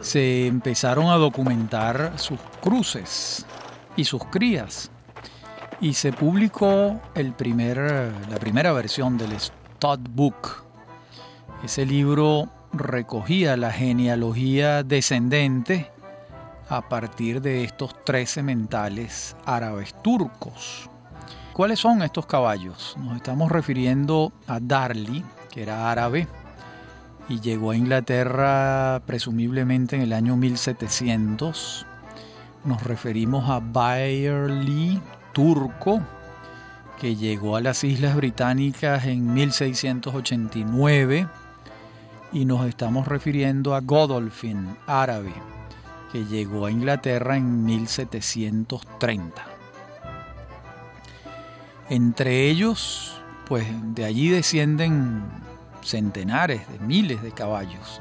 se 0.00 0.48
empezaron 0.48 1.06
a 1.06 1.14
documentar 1.14 2.14
sus 2.16 2.40
cruces 2.60 3.46
y 3.96 4.02
sus 4.02 4.24
crías. 4.24 4.90
Y 5.80 5.94
se 5.94 6.12
publicó 6.12 7.00
el 7.14 7.34
primer, 7.34 7.78
la 8.28 8.36
primera 8.40 8.72
versión 8.72 9.16
del 9.16 9.38
Stud 9.38 10.00
Book. 10.10 10.64
Ese 11.62 11.86
libro 11.86 12.50
recogía 12.72 13.56
la 13.56 13.70
genealogía 13.70 14.82
descendente 14.82 15.92
a 16.68 16.88
partir 16.88 17.40
de 17.40 17.62
estos 17.62 17.94
tres 18.04 18.28
sementales 18.30 19.36
árabes 19.46 19.94
turcos. 20.02 20.90
¿Cuáles 21.54 21.78
son 21.78 22.02
estos 22.02 22.26
caballos? 22.26 22.96
Nos 22.98 23.14
estamos 23.14 23.48
refiriendo 23.48 24.32
a 24.48 24.58
Darley, 24.58 25.24
que 25.52 25.62
era 25.62 25.88
árabe, 25.88 26.26
y 27.28 27.38
llegó 27.38 27.70
a 27.70 27.76
Inglaterra 27.76 29.00
presumiblemente 29.06 29.94
en 29.94 30.02
el 30.02 30.12
año 30.14 30.36
1700. 30.36 31.86
Nos 32.64 32.82
referimos 32.82 33.48
a 33.48 33.60
Byerly, 33.60 35.00
turco, 35.32 36.00
que 37.00 37.14
llegó 37.14 37.54
a 37.54 37.60
las 37.60 37.84
Islas 37.84 38.16
Británicas 38.16 39.04
en 39.04 39.32
1689. 39.32 41.28
Y 42.32 42.46
nos 42.46 42.66
estamos 42.66 43.06
refiriendo 43.06 43.76
a 43.76 43.80
Godolphin, 43.80 44.76
árabe, 44.88 45.32
que 46.10 46.24
llegó 46.24 46.66
a 46.66 46.72
Inglaterra 46.72 47.36
en 47.36 47.64
1730. 47.64 49.53
Entre 51.90 52.48
ellos, 52.48 53.20
pues 53.46 53.66
de 53.94 54.06
allí 54.06 54.30
descienden 54.30 55.22
centenares 55.82 56.62
de 56.72 56.78
miles 56.78 57.22
de 57.22 57.32
caballos. 57.32 58.00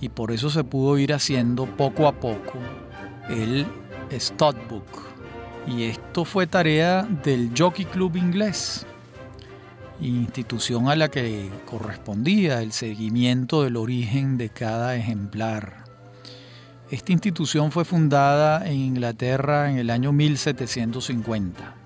Y 0.00 0.08
por 0.08 0.32
eso 0.32 0.50
se 0.50 0.64
pudo 0.64 0.98
ir 0.98 1.12
haciendo 1.12 1.66
poco 1.66 2.08
a 2.08 2.12
poco 2.12 2.54
el 3.28 3.66
Studbook. 4.12 5.06
Y 5.68 5.84
esto 5.84 6.24
fue 6.24 6.46
tarea 6.46 7.02
del 7.02 7.52
Jockey 7.56 7.84
Club 7.84 8.16
inglés, 8.16 8.86
institución 10.00 10.88
a 10.88 10.96
la 10.96 11.08
que 11.08 11.50
correspondía 11.66 12.62
el 12.62 12.72
seguimiento 12.72 13.62
del 13.62 13.76
origen 13.76 14.38
de 14.38 14.48
cada 14.48 14.96
ejemplar. 14.96 15.84
Esta 16.90 17.12
institución 17.12 17.70
fue 17.70 17.84
fundada 17.84 18.66
en 18.66 18.76
Inglaterra 18.76 19.70
en 19.70 19.78
el 19.78 19.90
año 19.90 20.10
1750 20.10 21.78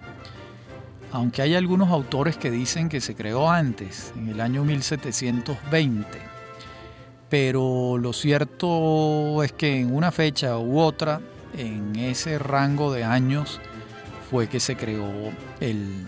aunque 1.13 1.43
hay 1.43 1.55
algunos 1.55 1.91
autores 1.91 2.37
que 2.37 2.51
dicen 2.51 2.89
que 2.89 3.01
se 3.01 3.15
creó 3.15 3.51
antes, 3.51 4.13
en 4.17 4.29
el 4.29 4.41
año 4.41 4.65
1720. 4.65 6.07
Pero 7.29 7.99
lo 7.99 8.13
cierto 8.13 9.43
es 9.43 9.53
que 9.53 9.81
en 9.81 9.95
una 9.95 10.11
fecha 10.11 10.59
u 10.59 10.79
otra, 10.79 11.21
en 11.57 11.97
ese 11.97 12.39
rango 12.39 12.93
de 12.93 13.05
años, 13.05 13.61
fue 14.31 14.49
que 14.49 14.61
se 14.61 14.77
creó 14.77 15.11
el, 15.61 16.07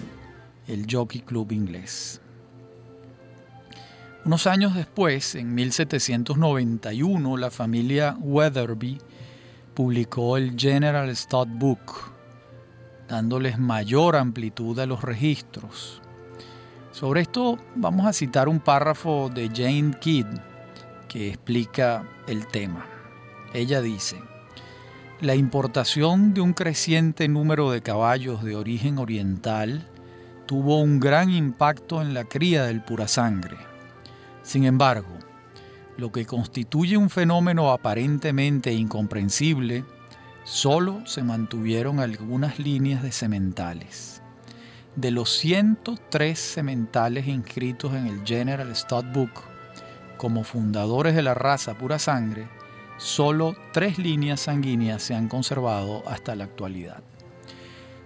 el 0.66 0.86
Jockey 0.90 1.20
Club 1.20 1.52
inglés. 1.52 2.20
Unos 4.24 4.46
años 4.46 4.74
después, 4.74 5.34
en 5.34 5.54
1791, 5.54 7.36
la 7.36 7.50
familia 7.50 8.16
Weatherby 8.20 8.98
publicó 9.74 10.38
el 10.38 10.58
General 10.58 11.14
Stud 11.14 11.48
Book, 11.48 12.13
dándoles 13.08 13.58
mayor 13.58 14.16
amplitud 14.16 14.78
a 14.78 14.86
los 14.86 15.02
registros. 15.02 16.00
Sobre 16.92 17.22
esto 17.22 17.58
vamos 17.74 18.06
a 18.06 18.12
citar 18.12 18.48
un 18.48 18.60
párrafo 18.60 19.30
de 19.32 19.48
Jane 19.48 19.94
Kidd 20.00 20.26
que 21.08 21.28
explica 21.28 22.08
el 22.26 22.46
tema. 22.46 22.86
Ella 23.52 23.80
dice, 23.80 24.20
la 25.20 25.34
importación 25.34 26.34
de 26.34 26.40
un 26.40 26.52
creciente 26.52 27.28
número 27.28 27.70
de 27.70 27.82
caballos 27.82 28.42
de 28.42 28.56
origen 28.56 28.98
oriental 28.98 29.88
tuvo 30.46 30.80
un 30.80 31.00
gran 31.00 31.30
impacto 31.30 32.02
en 32.02 32.14
la 32.14 32.24
cría 32.24 32.64
del 32.64 32.82
pura 32.82 33.08
sangre. 33.08 33.56
Sin 34.42 34.64
embargo, 34.64 35.16
lo 35.96 36.12
que 36.12 36.26
constituye 36.26 36.96
un 36.96 37.10
fenómeno 37.10 37.70
aparentemente 37.70 38.72
incomprensible 38.72 39.84
solo 40.44 41.04
se 41.06 41.22
mantuvieron 41.22 42.00
algunas 42.00 42.58
líneas 42.58 43.02
de 43.02 43.12
sementales. 43.12 44.22
De 44.94 45.10
los 45.10 45.30
103 45.38 46.38
sementales 46.38 47.26
inscritos 47.26 47.94
en 47.94 48.06
el 48.06 48.24
General 48.24 48.74
Stud 48.76 49.04
Book 49.12 49.42
como 50.16 50.44
fundadores 50.44 51.14
de 51.14 51.22
la 51.22 51.34
raza 51.34 51.74
pura 51.74 51.98
sangre, 51.98 52.46
solo 52.96 53.56
tres 53.72 53.98
líneas 53.98 54.40
sanguíneas 54.40 55.02
se 55.02 55.14
han 55.14 55.28
conservado 55.28 56.02
hasta 56.08 56.36
la 56.36 56.44
actualidad. 56.44 57.02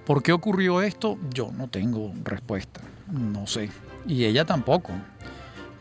¿Por 0.06 0.22
qué 0.22 0.32
ocurrió 0.32 0.80
esto? 0.80 1.18
Yo 1.34 1.52
no 1.52 1.68
tengo 1.68 2.12
respuesta, 2.24 2.80
no 3.12 3.46
sé. 3.46 3.68
Y 4.06 4.24
ella 4.24 4.46
tampoco. 4.46 4.92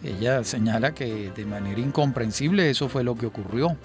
Ella 0.03 0.43
señala 0.43 0.93
que 0.93 1.31
de 1.31 1.45
manera 1.45 1.79
incomprensible 1.79 2.69
eso 2.69 2.89
fue 2.89 3.03
lo 3.03 3.15
que 3.15 3.25
ocurrió. 3.27 3.77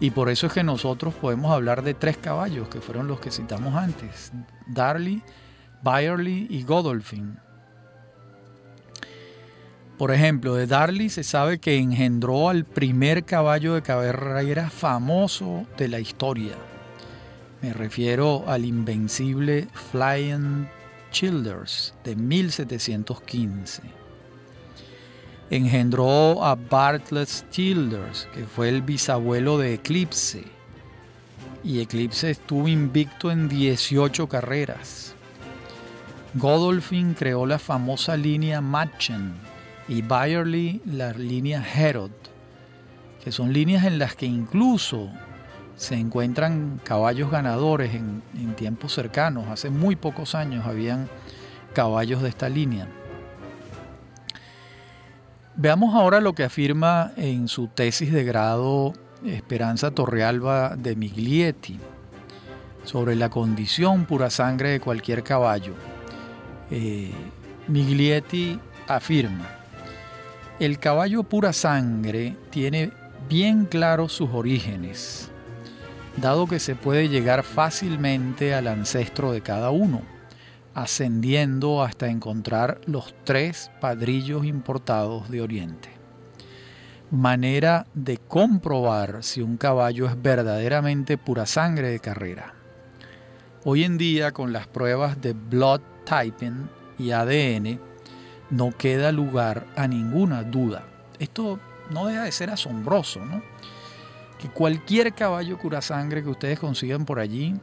Y 0.00 0.10
por 0.10 0.28
eso 0.28 0.46
es 0.46 0.52
que 0.52 0.64
nosotros 0.64 1.14
podemos 1.14 1.52
hablar 1.52 1.82
de 1.82 1.94
tres 1.94 2.16
caballos, 2.16 2.68
que 2.68 2.80
fueron 2.80 3.06
los 3.06 3.20
que 3.20 3.30
citamos 3.30 3.74
antes, 3.74 4.32
Darley, 4.66 5.22
Byerly 5.82 6.46
y 6.50 6.62
Godolphin. 6.64 7.38
Por 9.98 10.10
ejemplo, 10.10 10.54
de 10.54 10.66
Darley 10.66 11.08
se 11.08 11.22
sabe 11.22 11.58
que 11.58 11.78
engendró 11.78 12.48
al 12.48 12.64
primer 12.64 13.24
caballo 13.24 13.74
de 13.74 13.82
carrera 13.82 14.68
famoso 14.68 15.66
de 15.78 15.88
la 15.88 16.00
historia. 16.00 16.54
Me 17.62 17.72
refiero 17.72 18.44
al 18.48 18.64
invencible 18.64 19.68
Flying 19.92 20.68
Childers 21.12 21.94
de 22.02 22.16
1715 22.16 24.03
engendró 25.50 26.44
a 26.44 26.54
Bartlett 26.54 27.28
Childers, 27.50 28.28
que 28.34 28.44
fue 28.44 28.68
el 28.68 28.82
bisabuelo 28.82 29.58
de 29.58 29.74
Eclipse. 29.74 30.44
Y 31.62 31.80
Eclipse 31.80 32.30
estuvo 32.30 32.68
invicto 32.68 33.30
en 33.30 33.48
18 33.48 34.28
carreras. 34.28 35.14
Godolphin 36.34 37.14
creó 37.14 37.46
la 37.46 37.58
famosa 37.58 38.16
línea 38.16 38.60
Machen 38.60 39.34
y 39.86 40.02
Byerly 40.02 40.82
la 40.84 41.12
línea 41.12 41.64
Herod, 41.64 42.10
que 43.22 43.30
son 43.30 43.52
líneas 43.52 43.84
en 43.84 43.98
las 43.98 44.14
que 44.16 44.26
incluso 44.26 45.10
se 45.76 45.94
encuentran 45.94 46.80
caballos 46.82 47.30
ganadores 47.30 47.94
en, 47.94 48.22
en 48.34 48.54
tiempos 48.54 48.92
cercanos. 48.92 49.48
Hace 49.48 49.70
muy 49.70 49.96
pocos 49.96 50.34
años 50.34 50.66
habían 50.66 51.08
caballos 51.72 52.22
de 52.22 52.28
esta 52.28 52.48
línea. 52.48 52.88
Veamos 55.56 55.94
ahora 55.94 56.20
lo 56.20 56.32
que 56.34 56.42
afirma 56.42 57.12
en 57.16 57.46
su 57.46 57.68
tesis 57.68 58.12
de 58.12 58.24
grado 58.24 58.92
Esperanza 59.24 59.92
Torrealba 59.92 60.74
de 60.74 60.96
Miglietti 60.96 61.78
sobre 62.82 63.14
la 63.14 63.30
condición 63.30 64.04
pura 64.04 64.30
sangre 64.30 64.70
de 64.70 64.80
cualquier 64.80 65.22
caballo. 65.22 65.74
Eh, 66.72 67.12
Miglietti 67.68 68.58
afirma, 68.88 69.48
el 70.58 70.80
caballo 70.80 71.22
pura 71.22 71.52
sangre 71.52 72.36
tiene 72.50 72.90
bien 73.28 73.66
claros 73.66 74.12
sus 74.12 74.30
orígenes, 74.32 75.30
dado 76.16 76.48
que 76.48 76.58
se 76.58 76.74
puede 76.74 77.08
llegar 77.08 77.44
fácilmente 77.44 78.54
al 78.54 78.66
ancestro 78.66 79.30
de 79.30 79.40
cada 79.40 79.70
uno 79.70 80.13
ascendiendo 80.74 81.82
hasta 81.82 82.08
encontrar 82.08 82.80
los 82.86 83.14
tres 83.24 83.70
padrillos 83.80 84.44
importados 84.44 85.30
de 85.30 85.40
Oriente. 85.40 85.88
Manera 87.10 87.86
de 87.94 88.18
comprobar 88.18 89.22
si 89.22 89.40
un 89.40 89.56
caballo 89.56 90.06
es 90.06 90.20
verdaderamente 90.20 91.16
pura 91.16 91.46
sangre 91.46 91.88
de 91.88 92.00
carrera. 92.00 92.54
Hoy 93.64 93.84
en 93.84 93.96
día 93.96 94.32
con 94.32 94.52
las 94.52 94.66
pruebas 94.66 95.20
de 95.20 95.32
blood 95.32 95.80
typing 96.04 96.68
y 96.98 97.12
ADN 97.12 97.78
no 98.50 98.76
queda 98.76 99.12
lugar 99.12 99.66
a 99.76 99.86
ninguna 99.86 100.42
duda. 100.42 100.84
Esto 101.18 101.60
no 101.90 102.06
deja 102.06 102.24
de 102.24 102.32
ser 102.32 102.50
asombroso, 102.50 103.24
¿no? 103.24 103.42
Que 104.38 104.48
cualquier 104.48 105.14
caballo 105.14 105.56
cura 105.58 105.80
sangre 105.80 106.22
que 106.22 106.28
ustedes 106.28 106.58
consigan 106.58 107.04
por 107.04 107.20
allí, 107.20 107.54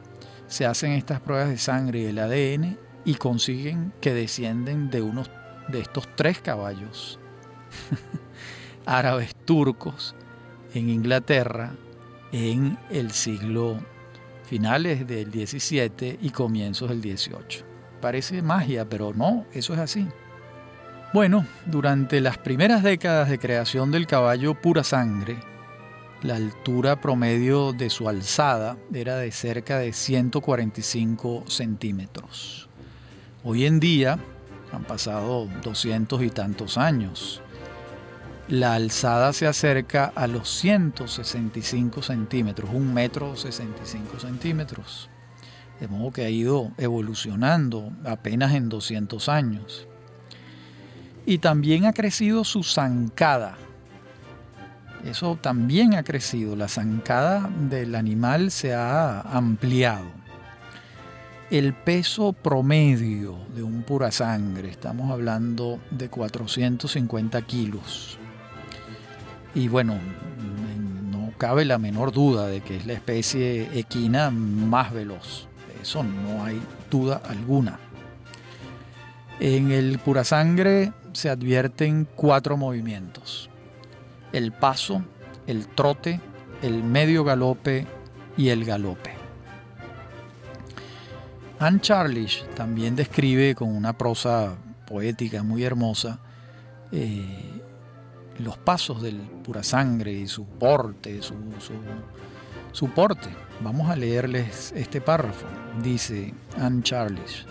se 0.48 0.66
hacen 0.66 0.92
estas 0.92 1.20
pruebas 1.20 1.50
de 1.50 1.58
sangre 1.58 2.00
y 2.00 2.04
el 2.06 2.18
ADN 2.18 2.78
y 3.04 3.14
consiguen 3.14 3.92
que 4.00 4.14
descienden 4.14 4.90
de 4.90 5.02
unos 5.02 5.30
de 5.68 5.80
estos 5.80 6.08
tres 6.16 6.40
caballos 6.40 7.18
árabes 8.86 9.34
turcos 9.44 10.14
en 10.74 10.88
Inglaterra 10.88 11.74
en 12.32 12.78
el 12.90 13.12
siglo 13.12 13.78
finales 14.44 15.06
del 15.06 15.30
17 15.30 16.18
y 16.20 16.30
comienzos 16.30 16.88
del 16.88 17.00
18. 17.00 17.64
parece 18.00 18.42
magia, 18.42 18.88
pero 18.88 19.12
no, 19.14 19.46
eso 19.52 19.72
es 19.74 19.78
así. 19.78 20.08
Bueno, 21.14 21.46
durante 21.66 22.20
las 22.20 22.38
primeras 22.38 22.82
décadas 22.82 23.28
de 23.28 23.38
creación 23.38 23.90
del 23.90 24.06
caballo 24.06 24.54
pura 24.54 24.82
sangre, 24.82 25.38
la 26.22 26.36
altura 26.36 27.00
promedio 27.00 27.72
de 27.72 27.90
su 27.90 28.08
alzada 28.08 28.78
era 28.92 29.16
de 29.16 29.30
cerca 29.30 29.78
de 29.78 29.92
145 29.92 31.44
centímetros. 31.48 32.68
Hoy 33.44 33.66
en 33.66 33.80
día, 33.80 34.18
han 34.72 34.84
pasado 34.84 35.48
200 35.62 36.22
y 36.22 36.30
tantos 36.30 36.78
años, 36.78 37.42
la 38.48 38.74
alzada 38.74 39.32
se 39.32 39.46
acerca 39.46 40.12
a 40.14 40.26
los 40.26 40.48
165 40.48 42.02
centímetros, 42.02 42.70
un 42.72 42.92
metro 42.94 43.36
65 43.36 44.20
centímetros. 44.20 45.08
De 45.80 45.88
modo 45.88 46.12
que 46.12 46.24
ha 46.24 46.30
ido 46.30 46.70
evolucionando 46.78 47.90
apenas 48.04 48.54
en 48.54 48.68
200 48.68 49.28
años. 49.28 49.88
Y 51.26 51.38
también 51.38 51.86
ha 51.86 51.92
crecido 51.92 52.44
su 52.44 52.62
zancada, 52.62 53.56
eso 55.04 55.36
también 55.40 55.94
ha 55.94 56.04
crecido, 56.04 56.54
la 56.54 56.68
zancada 56.68 57.50
del 57.68 57.96
animal 57.96 58.52
se 58.52 58.72
ha 58.72 59.20
ampliado. 59.20 60.21
El 61.52 61.74
peso 61.74 62.32
promedio 62.32 63.36
de 63.54 63.62
un 63.62 63.82
pura 63.82 64.10
sangre, 64.10 64.70
estamos 64.70 65.10
hablando 65.10 65.80
de 65.90 66.08
450 66.08 67.42
kilos. 67.42 68.16
Y 69.54 69.68
bueno, 69.68 69.98
no 71.10 71.30
cabe 71.36 71.66
la 71.66 71.76
menor 71.76 72.10
duda 72.10 72.46
de 72.46 72.62
que 72.62 72.78
es 72.78 72.86
la 72.86 72.94
especie 72.94 73.68
equina 73.78 74.30
más 74.30 74.94
veloz. 74.94 75.46
Eso 75.82 76.02
no 76.02 76.42
hay 76.42 76.58
duda 76.90 77.20
alguna. 77.28 77.78
En 79.38 79.72
el 79.72 79.98
pura 79.98 80.24
sangre 80.24 80.94
se 81.12 81.28
advierten 81.28 82.08
cuatro 82.16 82.56
movimientos 82.56 83.50
el 84.32 84.52
paso, 84.52 85.02
el 85.46 85.66
trote, 85.66 86.18
el 86.62 86.82
medio 86.82 87.24
galope 87.24 87.86
y 88.38 88.48
el 88.48 88.64
galope. 88.64 89.21
Anne 91.62 91.80
Charlish 91.80 92.44
también 92.56 92.96
describe 92.96 93.54
con 93.54 93.68
una 93.68 93.96
prosa 93.96 94.56
poética 94.84 95.44
muy 95.44 95.62
hermosa 95.62 96.18
eh, 96.90 97.60
los 98.40 98.58
pasos 98.58 99.00
del 99.00 99.18
pura 99.44 99.62
sangre 99.62 100.12
y 100.12 100.26
su 100.26 100.44
porte, 100.44 101.20
su, 102.72 102.88
porte. 102.88 103.28
Vamos 103.60 103.88
a 103.88 103.94
leerles 103.94 104.72
este 104.74 105.00
párrafo. 105.00 105.46
Dice 105.84 106.34
Anne 106.58 106.82
Charlish. 106.82 107.46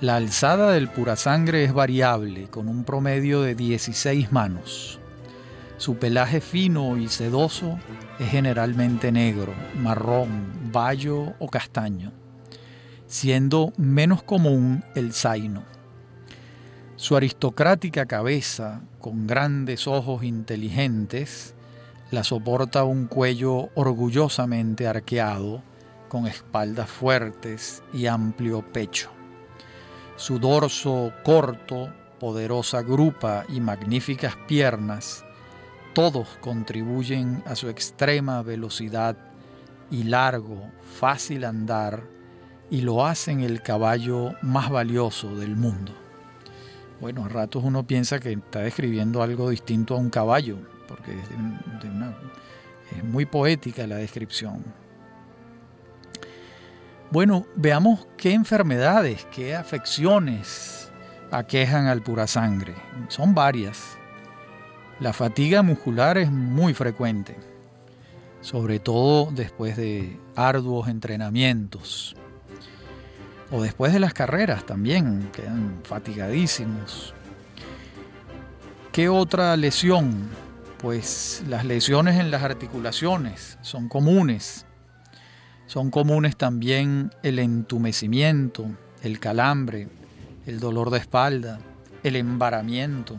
La 0.00 0.16
alzada 0.16 0.72
del 0.72 0.88
pura 0.88 1.14
sangre 1.14 1.62
es 1.62 1.72
variable, 1.72 2.48
con 2.48 2.66
un 2.66 2.82
promedio 2.82 3.42
de 3.42 3.54
16 3.54 4.32
manos. 4.32 4.98
Su 5.76 5.98
pelaje 5.98 6.40
fino 6.40 6.96
y 6.96 7.06
sedoso 7.06 7.78
es 8.18 8.28
generalmente 8.28 9.12
negro, 9.12 9.54
marrón, 9.80 10.72
bayo 10.72 11.34
o 11.38 11.48
castaño, 11.48 12.12
siendo 13.10 13.72
menos 13.76 14.22
común 14.22 14.84
el 14.94 15.12
zaino. 15.12 15.64
Su 16.94 17.16
aristocrática 17.16 18.06
cabeza, 18.06 18.82
con 19.00 19.26
grandes 19.26 19.88
ojos 19.88 20.22
inteligentes, 20.22 21.56
la 22.12 22.22
soporta 22.22 22.84
un 22.84 23.06
cuello 23.08 23.70
orgullosamente 23.74 24.86
arqueado, 24.86 25.60
con 26.08 26.28
espaldas 26.28 26.88
fuertes 26.88 27.82
y 27.92 28.06
amplio 28.06 28.62
pecho. 28.72 29.10
Su 30.14 30.38
dorso 30.38 31.12
corto, 31.24 31.92
poderosa 32.20 32.82
grupa 32.82 33.44
y 33.48 33.60
magníficas 33.60 34.36
piernas 34.46 35.24
todos 35.94 36.28
contribuyen 36.40 37.42
a 37.44 37.56
su 37.56 37.68
extrema 37.68 38.42
velocidad 38.42 39.16
y 39.90 40.04
largo, 40.04 40.70
fácil 41.00 41.44
andar 41.44 42.19
y 42.70 42.82
lo 42.82 43.04
hacen 43.04 43.40
el 43.40 43.62
caballo 43.62 44.34
más 44.42 44.70
valioso 44.70 45.34
del 45.34 45.56
mundo. 45.56 45.92
Bueno, 47.00 47.24
a 47.24 47.28
ratos 47.28 47.64
uno 47.64 47.86
piensa 47.86 48.20
que 48.20 48.32
está 48.32 48.60
describiendo 48.60 49.22
algo 49.22 49.50
distinto 49.50 49.94
a 49.94 49.98
un 49.98 50.10
caballo, 50.10 50.58
porque 50.86 51.12
es, 51.12 52.96
es 52.96 53.04
muy 53.04 53.26
poética 53.26 53.86
la 53.86 53.96
descripción. 53.96 54.62
Bueno, 57.10 57.46
veamos 57.56 58.06
qué 58.16 58.32
enfermedades, 58.32 59.26
qué 59.34 59.56
afecciones 59.56 60.92
aquejan 61.32 61.86
al 61.86 62.02
pura 62.02 62.28
sangre. 62.28 62.74
Son 63.08 63.34
varias. 63.34 63.96
La 65.00 65.12
fatiga 65.12 65.62
muscular 65.62 66.18
es 66.18 66.30
muy 66.30 66.74
frecuente, 66.74 67.36
sobre 68.42 68.78
todo 68.78 69.32
después 69.32 69.76
de 69.76 70.20
arduos 70.36 70.88
entrenamientos 70.88 72.14
o 73.50 73.62
después 73.62 73.92
de 73.92 74.00
las 74.00 74.14
carreras 74.14 74.64
también, 74.64 75.30
quedan 75.32 75.80
fatigadísimos. 75.84 77.14
¿Qué 78.92 79.08
otra 79.08 79.56
lesión? 79.56 80.28
Pues 80.78 81.42
las 81.48 81.64
lesiones 81.64 82.18
en 82.18 82.30
las 82.30 82.42
articulaciones 82.42 83.58
son 83.62 83.88
comunes. 83.88 84.66
Son 85.66 85.90
comunes 85.90 86.36
también 86.36 87.12
el 87.22 87.38
entumecimiento, 87.38 88.66
el 89.02 89.20
calambre, 89.20 89.88
el 90.46 90.58
dolor 90.58 90.90
de 90.90 90.98
espalda, 90.98 91.60
el 92.02 92.16
embaramiento. 92.16 93.16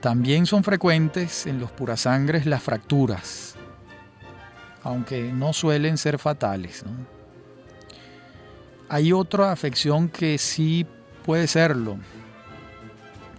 También 0.00 0.46
son 0.46 0.64
frecuentes 0.64 1.46
en 1.46 1.58
los 1.58 1.70
purasangres 1.70 2.46
las 2.46 2.62
fracturas, 2.62 3.56
aunque 4.82 5.32
no 5.32 5.52
suelen 5.52 5.98
ser 5.98 6.18
fatales. 6.18 6.84
Hay 8.88 9.12
otra 9.12 9.52
afección 9.52 10.08
que 10.08 10.38
sí 10.38 10.86
puede 11.24 11.46
serlo, 11.46 11.98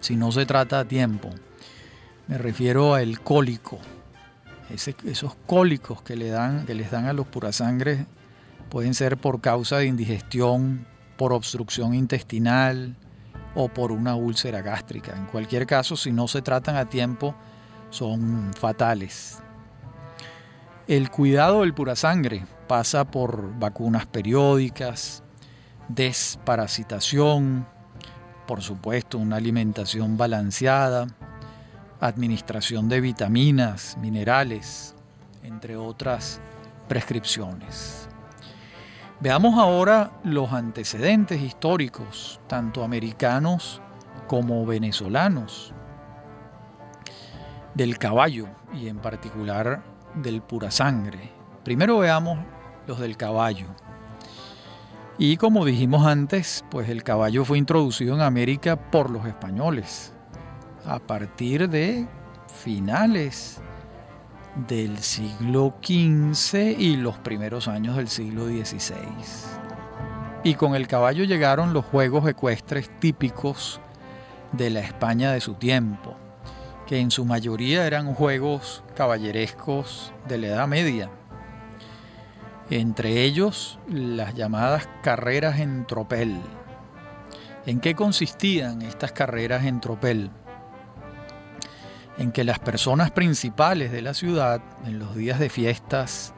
si 0.02 0.16
no 0.16 0.32
se 0.32 0.46
trata 0.46 0.80
a 0.80 0.86
tiempo. 0.86 1.30
Me 2.28 2.38
refiero 2.38 2.94
al 2.94 3.22
cólico. 3.22 3.80
esos 4.70 5.36
cólicos 5.46 6.02
que, 6.02 6.16
le 6.16 6.30
dan, 6.30 6.66
que 6.66 6.76
les 6.76 6.92
dan 6.92 7.06
a 7.06 7.14
los 7.14 7.28
purasangres 7.28 8.06
pueden 8.70 8.94
ser 8.94 9.18
por 9.18 9.40
causa 9.40 9.78
de 9.78 9.86
indigestión, 9.86 10.86
por 11.16 11.32
obstrucción 11.32 11.94
intestinal, 11.94 12.98
o 13.60 13.70
por 13.70 13.92
una 13.92 14.16
úlcera 14.16 14.62
gástrica. 14.62 15.16
En 15.18 15.26
cualquier 15.26 15.66
caso, 15.66 15.98
si 15.98 16.12
no 16.12 16.28
se 16.28 16.44
tratan 16.44 16.76
a 16.76 16.86
tiempo, 16.86 17.34
son 17.90 18.54
fatales. 18.54 19.40
El 20.88 21.10
cuidado 21.10 21.62
del 21.62 21.74
pura 21.74 21.96
sangre 21.96 22.46
pasa 22.68 23.06
por 23.10 23.58
vacunas 23.58 24.06
periódicas, 24.06 25.24
desparasitación, 25.90 27.68
por 28.46 28.62
supuesto 28.62 29.18
una 29.18 29.38
alimentación 29.38 30.18
balanceada, 30.18 31.08
administración 32.00 32.90
de 32.90 33.02
vitaminas, 33.02 33.98
minerales, 33.98 34.96
entre 35.44 35.78
otras 35.78 36.40
prescripciones. 36.88 38.08
Veamos 39.20 39.58
ahora 39.58 40.12
los 40.24 40.54
antecedentes 40.54 41.42
históricos, 41.42 42.40
tanto 42.48 42.84
americanos 42.84 43.82
como 44.28 44.66
venezolanos, 44.66 45.74
del 47.74 47.98
caballo 47.98 48.48
y 48.74 48.88
en 48.88 49.00
particular 49.00 49.84
del 50.16 50.42
pura 50.42 50.70
sangre. 50.70 51.32
Primero 51.64 51.98
veamos 52.00 52.40
los 52.86 53.00
del 53.00 53.18
caballo. 53.18 53.68
Y 55.20 55.38
como 55.38 55.66
dijimos 55.66 56.06
antes, 56.06 56.64
pues 56.70 56.90
el 56.90 57.04
caballo 57.04 57.44
fue 57.44 57.58
introducido 57.58 58.14
en 58.14 58.22
América 58.22 58.76
por 58.76 59.10
los 59.10 59.26
españoles 59.26 60.14
a 60.86 61.00
partir 61.00 61.68
de 61.70 62.08
finales 62.64 63.60
del 64.68 65.00
siglo 65.00 65.76
XV 65.82 66.76
y 66.78 66.98
los 66.98 67.18
primeros 67.18 67.68
años 67.68 67.98
del 67.98 68.08
siglo 68.08 68.48
XVI. 68.48 68.96
Y 70.44 70.54
con 70.54 70.76
el 70.76 70.88
caballo 70.88 71.24
llegaron 71.24 71.74
los 71.74 71.86
juegos 71.86 72.28
ecuestres 72.28 72.90
típicos 73.00 73.82
de 74.52 74.70
la 74.70 74.80
España 74.80 75.32
de 75.32 75.42
su 75.42 75.56
tiempo, 75.56 76.16
que 76.86 77.00
en 77.00 77.12
su 77.12 77.26
mayoría 77.26 77.86
eran 77.86 78.14
juegos 78.14 78.84
caballerescos 78.96 80.14
de 80.28 80.38
la 80.38 80.48
Edad 80.48 80.68
Media. 80.68 81.10
Entre 82.70 83.24
ellos 83.24 83.80
las 83.90 84.36
llamadas 84.36 84.90
carreras 85.02 85.60
en 85.60 85.86
tropel. 85.86 86.40
¿En 87.66 87.80
qué 87.80 87.96
consistían 87.96 88.82
estas 88.82 89.12
carreras 89.12 89.66
en 89.66 89.82
tropel? 89.82 90.32
en 92.18 92.32
que 92.32 92.44
las 92.44 92.60
personas 92.60 93.12
principales 93.12 93.92
de 93.92 94.02
la 94.02 94.14
ciudad, 94.14 94.62
en 94.86 95.00
los 95.00 95.16
días 95.16 95.40
de 95.40 95.50
fiestas 95.50 96.34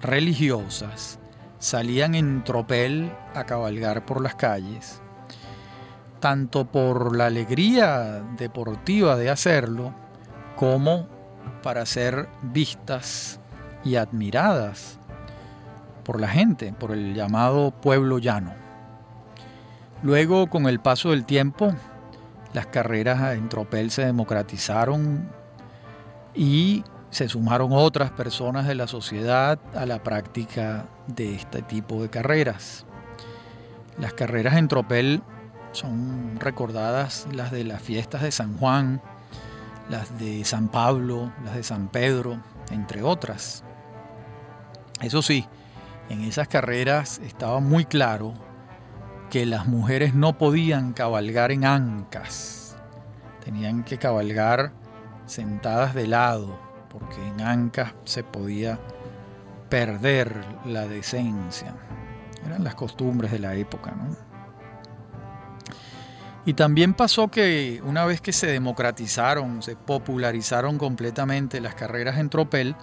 religiosas, 0.00 1.18
salían 1.58 2.14
en 2.14 2.42
tropel 2.42 3.12
a 3.34 3.44
cabalgar 3.44 4.04
por 4.04 4.20
las 4.20 4.34
calles, 4.34 5.00
tanto 6.18 6.66
por 6.66 7.16
la 7.16 7.26
alegría 7.26 8.22
deportiva 8.36 9.16
de 9.16 9.30
hacerlo, 9.30 9.94
como 10.56 11.06
para 11.62 11.86
ser 11.86 12.28
vistas 12.42 13.40
y 13.84 13.96
admiradas 13.96 14.99
por 16.10 16.20
la 16.20 16.26
gente, 16.26 16.72
por 16.72 16.90
el 16.90 17.14
llamado 17.14 17.70
pueblo 17.70 18.18
llano. 18.18 18.52
Luego, 20.02 20.48
con 20.48 20.66
el 20.66 20.80
paso 20.80 21.10
del 21.10 21.24
tiempo, 21.24 21.72
las 22.52 22.66
carreras 22.66 23.36
en 23.36 23.48
tropel 23.48 23.92
se 23.92 24.06
democratizaron 24.06 25.30
y 26.34 26.82
se 27.10 27.28
sumaron 27.28 27.68
otras 27.70 28.10
personas 28.10 28.66
de 28.66 28.74
la 28.74 28.88
sociedad 28.88 29.60
a 29.72 29.86
la 29.86 30.02
práctica 30.02 30.86
de 31.06 31.36
este 31.36 31.62
tipo 31.62 32.02
de 32.02 32.10
carreras. 32.10 32.84
Las 33.96 34.12
carreras 34.12 34.56
en 34.56 34.66
tropel 34.66 35.22
son 35.70 36.40
recordadas 36.40 37.28
las 37.32 37.52
de 37.52 37.62
las 37.62 37.80
fiestas 37.82 38.22
de 38.22 38.32
San 38.32 38.56
Juan, 38.58 39.00
las 39.88 40.18
de 40.18 40.44
San 40.44 40.70
Pablo, 40.70 41.30
las 41.44 41.54
de 41.54 41.62
San 41.62 41.86
Pedro, 41.86 42.40
entre 42.72 43.04
otras. 43.04 43.62
Eso 45.00 45.22
sí, 45.22 45.46
en 46.10 46.24
esas 46.24 46.48
carreras 46.48 47.20
estaba 47.24 47.60
muy 47.60 47.84
claro 47.84 48.34
que 49.30 49.46
las 49.46 49.66
mujeres 49.66 50.12
no 50.12 50.36
podían 50.36 50.92
cabalgar 50.92 51.52
en 51.52 51.64
ancas, 51.64 52.76
tenían 53.44 53.84
que 53.84 53.96
cabalgar 53.96 54.72
sentadas 55.26 55.94
de 55.94 56.08
lado, 56.08 56.58
porque 56.90 57.24
en 57.24 57.40
Ancas 57.40 57.94
se 58.04 58.24
podía 58.24 58.80
perder 59.68 60.44
la 60.64 60.88
decencia. 60.88 61.76
Eran 62.44 62.64
las 62.64 62.74
costumbres 62.74 63.30
de 63.30 63.38
la 63.38 63.54
época, 63.54 63.92
¿no? 63.92 64.16
Y 66.44 66.54
también 66.54 66.94
pasó 66.94 67.28
que 67.28 67.80
una 67.84 68.04
vez 68.04 68.20
que 68.20 68.32
se 68.32 68.48
democratizaron, 68.48 69.62
se 69.62 69.76
popularizaron 69.76 70.78
completamente 70.78 71.60
las 71.60 71.76
carreras 71.76 72.18
en 72.18 72.30
tropel, 72.30 72.74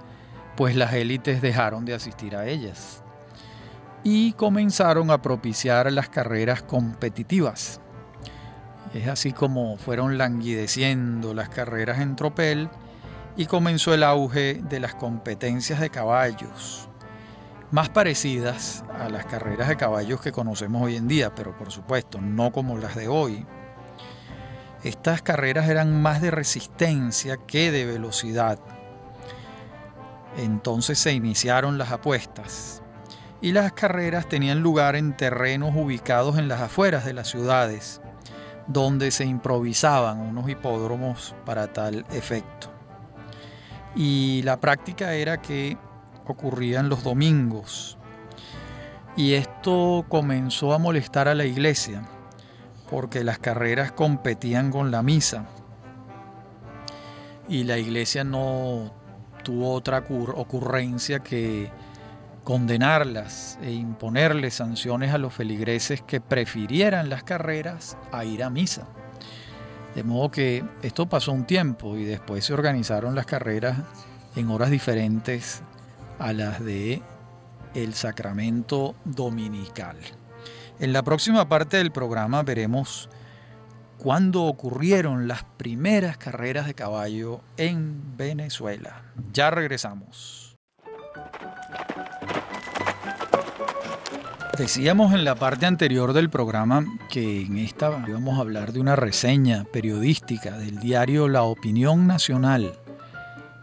pues 0.55 0.77
las 0.77 0.93
élites 0.93 1.41
dejaron 1.41 1.83
de 1.83 1.95
asistir 1.95 2.37
a 2.37 2.47
ellas 2.47 3.03
y 4.09 4.31
comenzaron 4.31 5.11
a 5.11 5.21
propiciar 5.21 5.91
las 5.91 6.07
carreras 6.07 6.63
competitivas. 6.63 7.81
Es 8.93 9.09
así 9.09 9.33
como 9.33 9.75
fueron 9.75 10.17
languideciendo 10.17 11.33
las 11.33 11.49
carreras 11.49 11.99
en 11.99 12.15
tropel 12.15 12.69
y 13.35 13.47
comenzó 13.47 13.93
el 13.93 14.03
auge 14.03 14.61
de 14.63 14.79
las 14.79 14.95
competencias 14.95 15.81
de 15.81 15.89
caballos, 15.89 16.87
más 17.71 17.89
parecidas 17.89 18.85
a 18.97 19.09
las 19.09 19.25
carreras 19.25 19.67
de 19.67 19.75
caballos 19.75 20.21
que 20.21 20.31
conocemos 20.31 20.83
hoy 20.83 20.95
en 20.95 21.09
día, 21.09 21.35
pero 21.35 21.57
por 21.57 21.69
supuesto 21.69 22.21
no 22.21 22.53
como 22.53 22.77
las 22.77 22.95
de 22.95 23.09
hoy. 23.09 23.45
Estas 24.85 25.21
carreras 25.21 25.67
eran 25.67 26.01
más 26.01 26.21
de 26.21 26.31
resistencia 26.31 27.35
que 27.45 27.73
de 27.73 27.85
velocidad. 27.85 28.57
Entonces 30.37 30.97
se 30.97 31.11
iniciaron 31.11 31.77
las 31.77 31.91
apuestas 31.91 32.83
y 33.41 33.51
las 33.51 33.73
carreras 33.73 34.27
tenían 34.27 34.61
lugar 34.61 34.95
en 34.95 35.15
terrenos 35.15 35.73
ubicados 35.75 36.37
en 36.37 36.47
las 36.47 36.61
afueras 36.61 37.05
de 37.05 37.13
las 37.13 37.27
ciudades, 37.27 38.01
donde 38.67 39.11
se 39.11 39.25
improvisaban 39.25 40.19
unos 40.19 40.49
hipódromos 40.49 41.35
para 41.45 41.71
tal 41.71 42.05
efecto. 42.11 42.69
Y 43.95 44.41
la 44.43 44.59
práctica 44.59 45.13
era 45.13 45.41
que 45.41 45.77
ocurrían 46.25 46.89
los 46.89 47.03
domingos. 47.03 47.97
Y 49.15 49.33
esto 49.33 50.05
comenzó 50.09 50.73
a 50.73 50.77
molestar 50.77 51.27
a 51.27 51.35
la 51.35 51.45
iglesia, 51.45 52.03
porque 52.89 53.23
las 53.23 53.39
carreras 53.39 53.91
competían 53.91 54.71
con 54.71 54.91
la 54.91 55.01
misa. 55.01 55.45
Y 57.47 57.63
la 57.63 57.77
iglesia 57.77 58.23
no 58.23 58.93
tuvo 59.43 59.73
otra 59.73 60.03
ocurrencia 60.09 61.19
que 61.19 61.71
condenarlas 62.47 63.59
e 63.61 63.73
imponerles 63.73 64.53
sanciones 64.53 65.13
a 65.13 65.17
los 65.17 65.33
feligreses 65.33 66.01
que 66.01 66.21
prefirieran 66.21 67.09
las 67.09 67.23
carreras 67.23 67.97
a 68.13 68.23
ir 68.23 68.41
a 68.41 68.49
misa. 68.49 68.87
De 69.95 70.05
modo 70.05 70.31
que 70.31 70.63
esto 70.81 71.09
pasó 71.09 71.33
un 71.33 71.43
tiempo 71.43 71.97
y 71.97 72.05
después 72.05 72.45
se 72.45 72.53
organizaron 72.53 73.15
las 73.15 73.25
carreras 73.25 73.79
en 74.37 74.49
horas 74.49 74.71
diferentes 74.71 75.61
a 76.19 76.31
las 76.31 76.63
de 76.63 77.01
el 77.73 77.93
sacramento 77.93 78.95
dominical. 79.03 79.97
En 80.79 80.93
la 80.93 81.03
próxima 81.03 81.49
parte 81.49 81.75
del 81.75 81.91
programa 81.91 82.43
veremos 82.43 83.09
cuándo 83.97 84.43
ocurrieron 84.43 85.27
las 85.27 85.43
primeras 85.43 86.17
carreras 86.17 86.65
de 86.65 86.75
caballo 86.75 87.41
en 87.57 88.15
Venezuela. 88.15 89.01
Ya 89.33 89.51
regresamos. 89.51 90.47
Decíamos 94.57 95.13
en 95.13 95.23
la 95.23 95.35
parte 95.35 95.67
anterior 95.67 96.13
del 96.13 96.31
programa 96.31 96.83
que 97.11 97.41
en 97.41 97.59
esta 97.59 98.03
íbamos 98.07 98.39
a 98.39 98.41
hablar 98.41 98.73
de 98.73 98.79
una 98.79 98.95
reseña 98.95 99.65
periodística 99.65 100.57
del 100.57 100.79
diario 100.79 101.27
La 101.27 101.43
Opinión 101.43 102.07
Nacional 102.07 102.73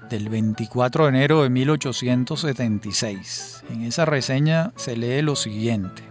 del 0.09 0.28
24 0.28 1.05
de 1.05 1.09
enero 1.09 1.42
de 1.42 1.51
1876. 1.51 3.64
En 3.70 3.82
esa 3.82 4.05
reseña 4.05 4.72
se 4.76 4.97
lee 4.97 5.20
lo 5.20 5.34
siguiente. 5.34 6.05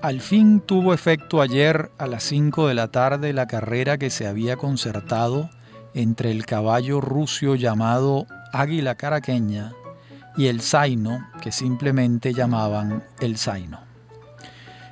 Al 0.00 0.22
fin 0.22 0.60
tuvo 0.60 0.94
efecto 0.94 1.42
ayer 1.42 1.90
a 1.98 2.06
las 2.06 2.22
5 2.22 2.68
de 2.68 2.74
la 2.74 2.88
tarde 2.88 3.34
la 3.34 3.46
carrera 3.46 3.98
que 3.98 4.08
se 4.08 4.26
había 4.26 4.56
concertado 4.56 5.50
entre 5.92 6.30
el 6.30 6.46
caballo 6.46 7.02
rucio 7.02 7.56
llamado 7.56 8.26
Águila 8.54 8.94
Caraqueña 8.94 9.74
y 10.36 10.46
el 10.46 10.60
zaino, 10.60 11.28
que 11.40 11.52
simplemente 11.52 12.32
llamaban 12.32 13.04
el 13.20 13.38
zaino. 13.38 13.80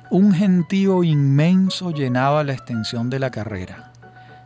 Un 0.09 0.33
gentío 0.33 1.03
inmenso 1.03 1.91
llenaba 1.91 2.43
la 2.43 2.53
extensión 2.53 3.09
de 3.09 3.19
la 3.19 3.31
carrera, 3.31 3.91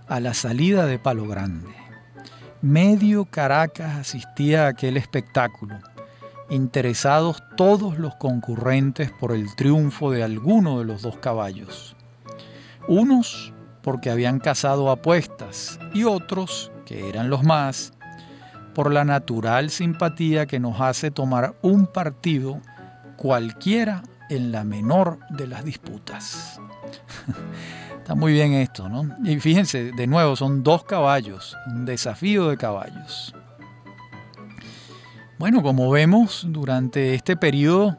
a 0.07 0.19
la 0.19 0.33
salida 0.33 0.85
de 0.85 0.99
Palo 0.99 1.27
Grande. 1.27 1.75
Medio 2.61 3.25
Caracas 3.25 3.97
asistía 3.97 4.65
a 4.65 4.69
aquel 4.69 4.97
espectáculo, 4.97 5.77
interesados 6.49 7.43
todos 7.55 7.99
los 7.99 8.15
concurrentes 8.15 9.11
por 9.11 9.33
el 9.33 9.53
triunfo 9.55 10.11
de 10.11 10.23
alguno 10.23 10.79
de 10.79 10.85
los 10.85 11.01
dos 11.01 11.17
caballos. 11.17 11.95
Unos 12.87 13.53
porque 13.83 14.09
habían 14.09 14.39
cazado 14.39 14.89
apuestas 14.89 15.79
y 15.93 16.03
otros, 16.03 16.71
que 16.85 17.09
eran 17.09 17.29
los 17.29 17.43
más, 17.43 17.93
por 18.77 18.93
la 18.93 19.03
natural 19.03 19.71
simpatía 19.71 20.45
que 20.45 20.59
nos 20.59 20.79
hace 20.79 21.09
tomar 21.09 21.55
un 21.63 21.87
partido 21.87 22.61
cualquiera 23.15 24.03
en 24.29 24.51
la 24.51 24.63
menor 24.63 25.17
de 25.31 25.47
las 25.47 25.65
disputas. 25.65 26.61
Está 27.97 28.13
muy 28.13 28.33
bien 28.33 28.53
esto, 28.53 28.87
¿no? 28.87 29.15
Y 29.23 29.39
fíjense, 29.39 29.91
de 29.93 30.05
nuevo, 30.05 30.35
son 30.35 30.61
dos 30.61 30.83
caballos, 30.83 31.57
un 31.65 31.85
desafío 31.85 32.49
de 32.49 32.57
caballos. 32.57 33.33
Bueno, 35.39 35.63
como 35.63 35.89
vemos, 35.89 36.45
durante 36.47 37.15
este 37.15 37.35
periodo 37.35 37.97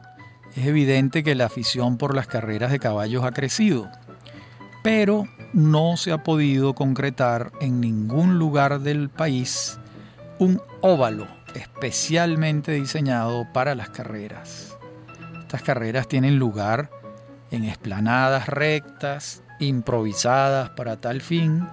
es 0.55 0.65
evidente 0.65 1.23
que 1.23 1.35
la 1.35 1.47
afición 1.47 1.97
por 1.97 2.15
las 2.15 2.27
carreras 2.27 2.71
de 2.71 2.79
caballos 2.79 3.25
ha 3.25 3.33
crecido, 3.33 3.89
pero 4.81 5.25
no 5.51 5.97
se 5.97 6.13
ha 6.13 6.23
podido 6.23 6.73
concretar 6.73 7.51
en 7.59 7.81
ningún 7.81 8.39
lugar 8.39 8.79
del 8.79 9.09
país 9.09 9.77
un 10.39 10.61
óvalo 10.81 11.27
especialmente 11.53 12.71
diseñado 12.71 13.45
para 13.53 13.75
las 13.75 13.89
carreras. 13.89 14.77
Estas 15.41 15.61
carreras 15.61 16.07
tienen 16.07 16.39
lugar 16.39 16.89
en 17.51 17.65
esplanadas 17.65 18.47
rectas, 18.47 19.43
improvisadas 19.59 20.69
para 20.71 20.97
tal 20.97 21.21
fin, 21.21 21.67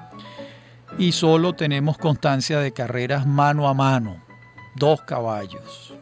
y 0.98 1.12
solo 1.12 1.54
tenemos 1.54 1.98
constancia 1.98 2.58
de 2.58 2.72
carreras 2.72 3.26
mano 3.26 3.68
a 3.68 3.74
mano, 3.74 4.22
dos 4.74 5.02
caballos. 5.02 5.94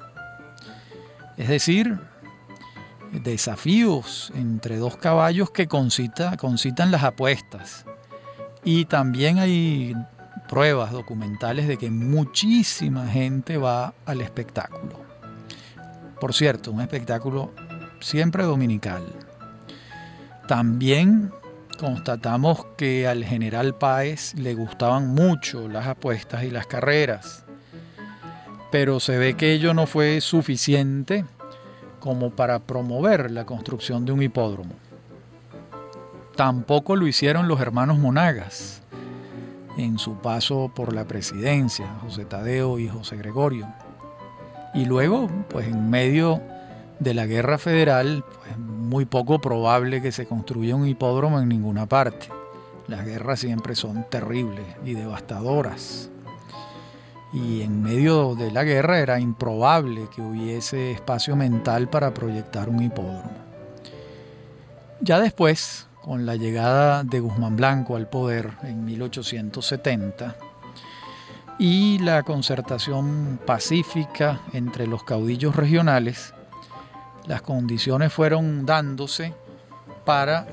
Es 1.37 1.49
decir, 1.49 1.99
desafíos 3.13 4.33
entre 4.37 4.77
dos 4.77 4.97
caballos 4.97 5.51
que 5.51 5.67
concitan 5.67 6.91
las 6.91 7.03
apuestas. 7.03 7.85
Y 8.63 8.87
también 8.87 9.39
hay 9.39 9.95
pruebas 10.49 10.93
documentales 10.93 11.67
de 11.67 11.77
que 11.77 11.91
muchísima 11.91 13.07
gente 13.07 13.57
va 13.57 13.95
al 14.07 14.21
espectáculo. 14.21 15.01
Por 16.21 16.35
cierto, 16.35 16.71
un 16.71 16.81
espectáculo 16.81 17.53
siempre 18.01 18.45
dominical. 18.45 19.03
También 20.47 21.33
constatamos 21.79 22.67
que 22.77 23.09
al 23.09 23.25
general 23.25 23.75
Páez 23.75 24.35
le 24.35 24.55
gustaban 24.55 25.09
mucho 25.09 25.69
las 25.69 25.87
apuestas 25.87 26.45
y 26.45 26.51
las 26.51 26.67
carreras, 26.67 27.45
pero 28.71 29.01
se 29.01 29.19
ve 29.19 29.35
que 29.35 29.53
ello 29.53 29.75
no 29.75 29.87
fue 29.87 30.21
suficiente 30.21 31.25
como 32.01 32.31
para 32.31 32.59
promover 32.59 33.31
la 33.31 33.47
construcción 33.47 34.05
de 34.05 34.13
un 34.13 34.23
hipódromo. 34.23 34.75
Tampoco 36.37 36.97
lo 36.97 37.07
hicieron 37.07 37.49
los 37.49 37.61
hermanos 37.61 37.99
Monagas 37.99 38.84
en 39.77 39.99
su 39.99 40.17
paso 40.17 40.71
por 40.75 40.93
la 40.93 41.05
presidencia, 41.07 41.87
José 42.03 42.25
Tadeo 42.25 42.79
y 42.79 42.89
José 42.89 43.17
Gregorio. 43.17 43.67
Y 44.75 44.85
luego, 44.87 45.29
pues 45.49 45.69
en 45.69 45.91
medio 45.91 46.41
de 46.99 47.15
la 47.15 47.27
guerra 47.27 47.59
federal, 47.59 48.25
pues 48.25 48.59
muy 48.59 49.05
poco 49.05 49.41
probable 49.41 50.03
que 50.03 50.13
se 50.13 50.27
construya 50.27 50.77
un 50.77 50.87
hipódromo 50.87 51.41
en 51.41 51.49
ninguna 51.49 51.87
parte. 51.87 52.29
Las 52.87 53.05
guerras 53.05 53.41
siempre 53.41 53.75
son 53.75 54.05
terribles 54.11 54.67
y 54.85 54.95
devastadoras. 54.95 56.11
Y 57.33 57.63
en 57.63 57.83
medio 57.83 58.37
de 58.37 58.53
la 58.53 58.63
guerra 58.63 59.01
era 59.01 59.19
improbable 59.19 60.09
que 60.15 60.23
hubiese 60.23 60.93
espacio 60.93 61.35
mental 61.35 61.89
para 61.89 62.15
proyectar 62.15 62.69
un 62.69 62.83
hipódromo. 62.83 63.33
Ya 65.01 65.19
después, 65.19 65.89
con 66.05 66.27
la 66.27 66.37
llegada 66.37 67.03
de 67.03 67.19
Guzmán 67.19 67.57
Blanco 67.57 67.97
al 67.97 68.07
poder 68.07 68.51
en 68.63 68.85
1870 68.85 70.37
y 71.59 71.99
la 72.01 72.23
concertación 72.25 73.41
pacífica 73.47 74.43
entre 74.53 74.87
los 74.87 75.03
caudillos 75.03 75.57
regionales, 75.57 76.35
las 77.27 77.41
condiciones 77.41 78.13
fueron 78.13 78.67
dándose 78.67 79.33
para 80.05 80.47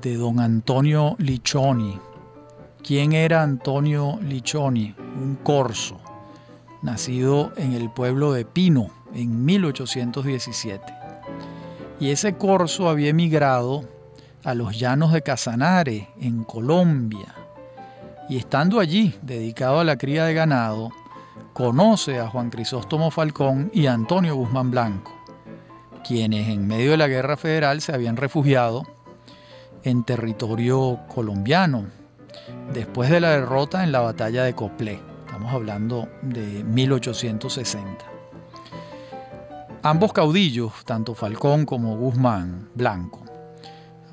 de 0.00 0.14
don 0.16 0.38
Antonio 0.40 1.16
Lichoni, 1.18 1.98
¿Quién 2.84 3.12
era 3.12 3.44
Antonio 3.44 4.18
Lichoni? 4.22 4.92
Un 4.98 5.38
corso, 5.40 6.00
nacido 6.82 7.52
en 7.56 7.74
el 7.74 7.90
pueblo 7.90 8.32
de 8.32 8.44
Pino 8.44 8.88
en 9.14 9.44
1817. 9.44 10.92
Y 12.00 12.10
ese 12.10 12.36
corso 12.36 12.88
había 12.88 13.10
emigrado 13.10 13.84
a 14.42 14.54
los 14.54 14.76
llanos 14.76 15.12
de 15.12 15.22
Casanare, 15.22 16.08
en 16.20 16.42
Colombia. 16.42 17.32
Y 18.28 18.36
estando 18.38 18.80
allí, 18.80 19.14
dedicado 19.22 19.78
a 19.78 19.84
la 19.84 19.96
cría 19.96 20.24
de 20.24 20.34
ganado, 20.34 20.90
conoce 21.52 22.18
a 22.18 22.28
Juan 22.28 22.50
Crisóstomo 22.50 23.12
Falcón 23.12 23.70
y 23.72 23.86
Antonio 23.86 24.34
Guzmán 24.34 24.72
Blanco, 24.72 25.12
quienes 26.04 26.48
en 26.48 26.66
medio 26.66 26.90
de 26.90 26.96
la 26.96 27.06
guerra 27.06 27.36
federal 27.36 27.80
se 27.80 27.94
habían 27.94 28.16
refugiado 28.16 28.82
en 29.84 30.02
territorio 30.02 30.98
colombiano, 31.06 32.01
después 32.72 33.10
de 33.10 33.20
la 33.20 33.30
derrota 33.30 33.84
en 33.84 33.92
la 33.92 34.00
batalla 34.00 34.44
de 34.44 34.54
Coplé. 34.54 35.00
Estamos 35.26 35.52
hablando 35.52 36.08
de 36.22 36.64
1860. 36.64 38.04
Ambos 39.82 40.12
caudillos, 40.12 40.84
tanto 40.84 41.14
Falcón 41.14 41.66
como 41.66 41.96
Guzmán 41.96 42.68
Blanco, 42.74 43.22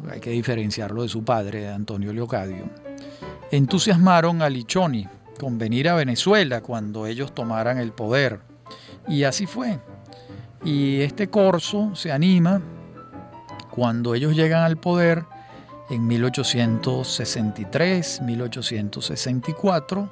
hay 0.10 0.20
que 0.20 0.32
diferenciarlo 0.32 1.04
de 1.04 1.10
su 1.10 1.24
padre, 1.24 1.70
Antonio 1.70 2.14
Leocadio, 2.14 2.70
entusiasmaron 3.52 4.42
a 4.42 4.50
Lichoni 4.50 5.08
con 5.40 5.58
venir 5.58 5.90
a 5.90 5.96
Venezuela 5.96 6.62
cuando 6.62 7.06
ellos 7.06 7.34
tomaran 7.34 7.78
el 7.78 7.92
poder. 7.92 8.42
Y 9.08 9.24
así 9.24 9.46
fue. 9.46 9.80
Y 10.64 11.02
este 11.02 11.30
corso 11.30 11.96
se 11.96 12.12
anima 12.12 12.62
cuando 13.72 14.16
ellos 14.16 14.36
llegan 14.36 14.64
al 14.64 14.78
poder 14.78 15.26
en 15.90 16.06
1863, 16.08 18.22
1864, 18.22 20.10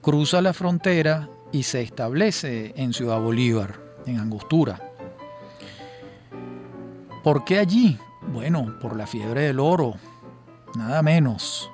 cruza 0.00 0.40
la 0.40 0.52
frontera 0.52 1.28
y 1.52 1.62
se 1.64 1.82
establece 1.82 2.72
en 2.76 2.92
Ciudad 2.92 3.20
Bolívar, 3.20 3.74
en 4.06 4.18
Angostura. 4.18 4.80
¿Por 7.22 7.44
qué 7.44 7.58
allí? 7.58 7.98
Bueno, 8.32 8.78
por 8.80 8.96
la 8.96 9.06
fiebre 9.06 9.42
del 9.42 9.60
oro, 9.60 9.94
nada 10.76 11.02
menos. 11.02 11.70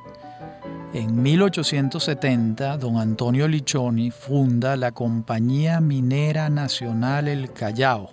En 0.93 1.23
1870, 1.23 2.77
don 2.79 2.99
Antonio 2.99 3.47
Lichoni 3.47 4.11
funda 4.11 4.77
la 4.77 4.91
Compañía 4.91 5.81
Minera 5.81 6.51
Nacional 6.51 7.29
El 7.29 7.53
Callao 7.53 8.11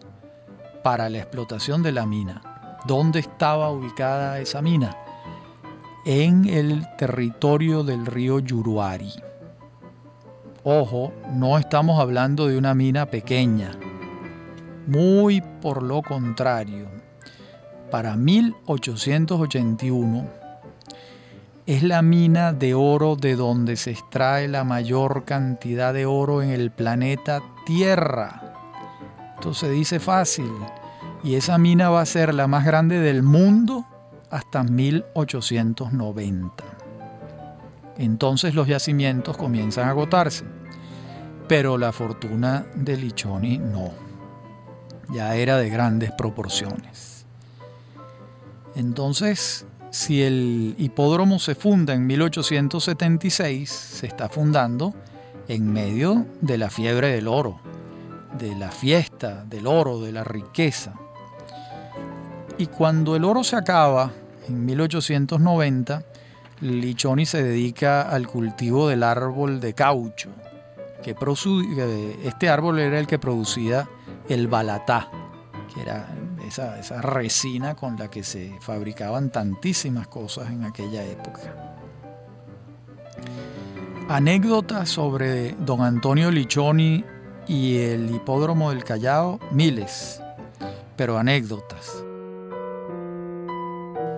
para 0.84 1.09
la 1.09 1.18
explotación 1.18 1.82
de 1.82 1.91
la 1.91 2.05
mina. 2.05 2.78
¿Dónde 2.86 3.18
estaba 3.20 3.72
ubicada 3.72 4.39
esa 4.39 4.61
mina? 4.61 4.95
En 6.10 6.47
el 6.47 6.88
territorio 6.95 7.84
del 7.84 8.05
río 8.05 8.39
Yuruari. 8.39 9.12
Ojo, 10.64 11.12
no 11.34 11.58
estamos 11.58 11.99
hablando 11.99 12.47
de 12.47 12.58
una 12.58 12.74
mina 12.74 13.08
pequeña, 13.08 13.74
muy 14.88 15.43
por 15.62 15.84
lo 15.84 16.01
contrario. 16.01 16.88
Para 17.91 18.16
1881 18.16 20.30
es 21.66 21.84
la 21.84 22.01
mina 22.01 22.53
de 22.53 22.74
oro 22.74 23.18
de 23.18 23.36
donde 23.36 23.76
se 23.76 23.91
extrae 23.91 24.47
la 24.47 24.64
mayor 24.64 25.26
cantidad 25.26 25.93
de 25.93 26.05
oro 26.05 26.41
en 26.41 26.51
el 26.51 26.72
planeta 26.72 27.41
Tierra. 27.66 28.53
Esto 29.36 29.53
se 29.53 29.70
dice 29.70 29.99
fácil. 29.99 30.53
Y 31.22 31.36
esa 31.36 31.58
mina 31.58 31.89
va 31.89 31.99
a 31.99 32.05
ser 32.05 32.34
la 32.34 32.47
más 32.47 32.66
grande 32.66 33.01
del 33.01 33.24
mundo 33.24 33.86
hasta 34.30 34.63
1890. 34.63 36.63
Entonces 37.97 38.53
los 38.53 38.67
yacimientos 38.67 39.38
comienzan 39.38 39.88
a 39.88 39.91
agotarse, 39.91 40.45
pero 41.47 41.78
la 41.78 41.91
fortuna 41.91 42.65
de 42.75 42.97
Lichoni 42.97 43.57
no, 43.57 43.91
ya 45.13 45.36
era 45.36 45.57
de 45.57 45.69
grandes 45.69 46.11
proporciones. 46.11 47.25
Entonces, 48.75 49.65
si 49.89 50.21
el 50.21 50.75
hipódromo 50.78 51.39
se 51.39 51.55
funda 51.55 51.95
en 51.95 52.05
1876, 52.05 53.69
se 53.69 54.05
está 54.05 54.30
fundando 54.30 54.93
en 55.47 55.71
medio 55.71 56.28
de 56.41 56.57
la 56.57 56.69
fiebre 56.69 57.09
del 57.09 57.28
oro, 57.28 57.59
de 58.38 58.55
la 58.55 58.69
fiesta 58.69 59.43
del 59.45 59.65
oro, 59.65 59.99
de 59.99 60.11
la 60.11 60.23
riqueza. 60.23 60.93
Y 62.60 62.68
cuando 62.68 63.16
el 63.16 63.24
oro 63.24 63.43
se 63.43 63.55
acaba, 63.55 64.12
en 64.47 64.66
1890, 64.66 66.03
Lichoni 66.62 67.26
se 67.28 67.43
dedica 67.43 68.01
al 68.01 68.28
cultivo 68.28 68.88
del 68.88 69.03
árbol 69.03 69.60
de 69.60 69.74
caucho, 69.74 70.30
que 71.03 71.16
este 72.24 72.49
árbol 72.49 72.80
era 72.80 72.99
el 72.99 73.05
que 73.05 73.20
producía 73.20 73.88
el 74.28 74.47
balatá, 74.47 75.10
que 75.74 75.82
era 75.82 76.08
esa, 76.47 76.80
esa 76.80 76.99
resina 77.01 77.76
con 77.76 77.95
la 77.95 78.10
que 78.10 78.24
se 78.24 78.51
fabricaban 78.60 79.30
tantísimas 79.30 80.08
cosas 80.08 80.49
en 80.49 80.64
aquella 80.64 81.05
época. 81.05 81.76
Anécdotas 84.10 84.89
sobre 84.89 85.51
don 85.60 85.82
Antonio 85.82 86.32
Lichoni 86.32 87.03
y 87.47 87.78
el 87.78 88.10
hipódromo 88.16 88.72
del 88.72 88.84
Callao, 88.84 89.39
miles, 89.51 90.22
pero 90.95 91.20
anécdotas. 91.20 92.07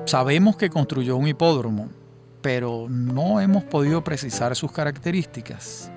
Sabemos 0.10 0.58
que 0.58 0.72
construyó 0.72 1.18
un 1.18 1.28
hipódromo, 1.28 1.88
pero 2.42 2.88
no 2.90 3.40
hemos 3.42 3.64
podido 3.64 4.04
precisar 4.04 4.56
sus 4.56 4.72
características. 4.72 5.92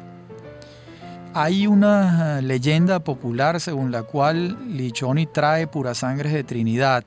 Hay 1.32 1.66
una 1.66 2.42
leyenda 2.42 3.02
popular 3.02 3.58
según 3.58 3.90
la 3.90 4.02
cual 4.02 4.58
Lichoni 4.68 5.24
trae 5.24 5.66
pura 5.66 5.94
sangre 5.94 6.28
de 6.28 6.44
Trinidad, 6.44 7.04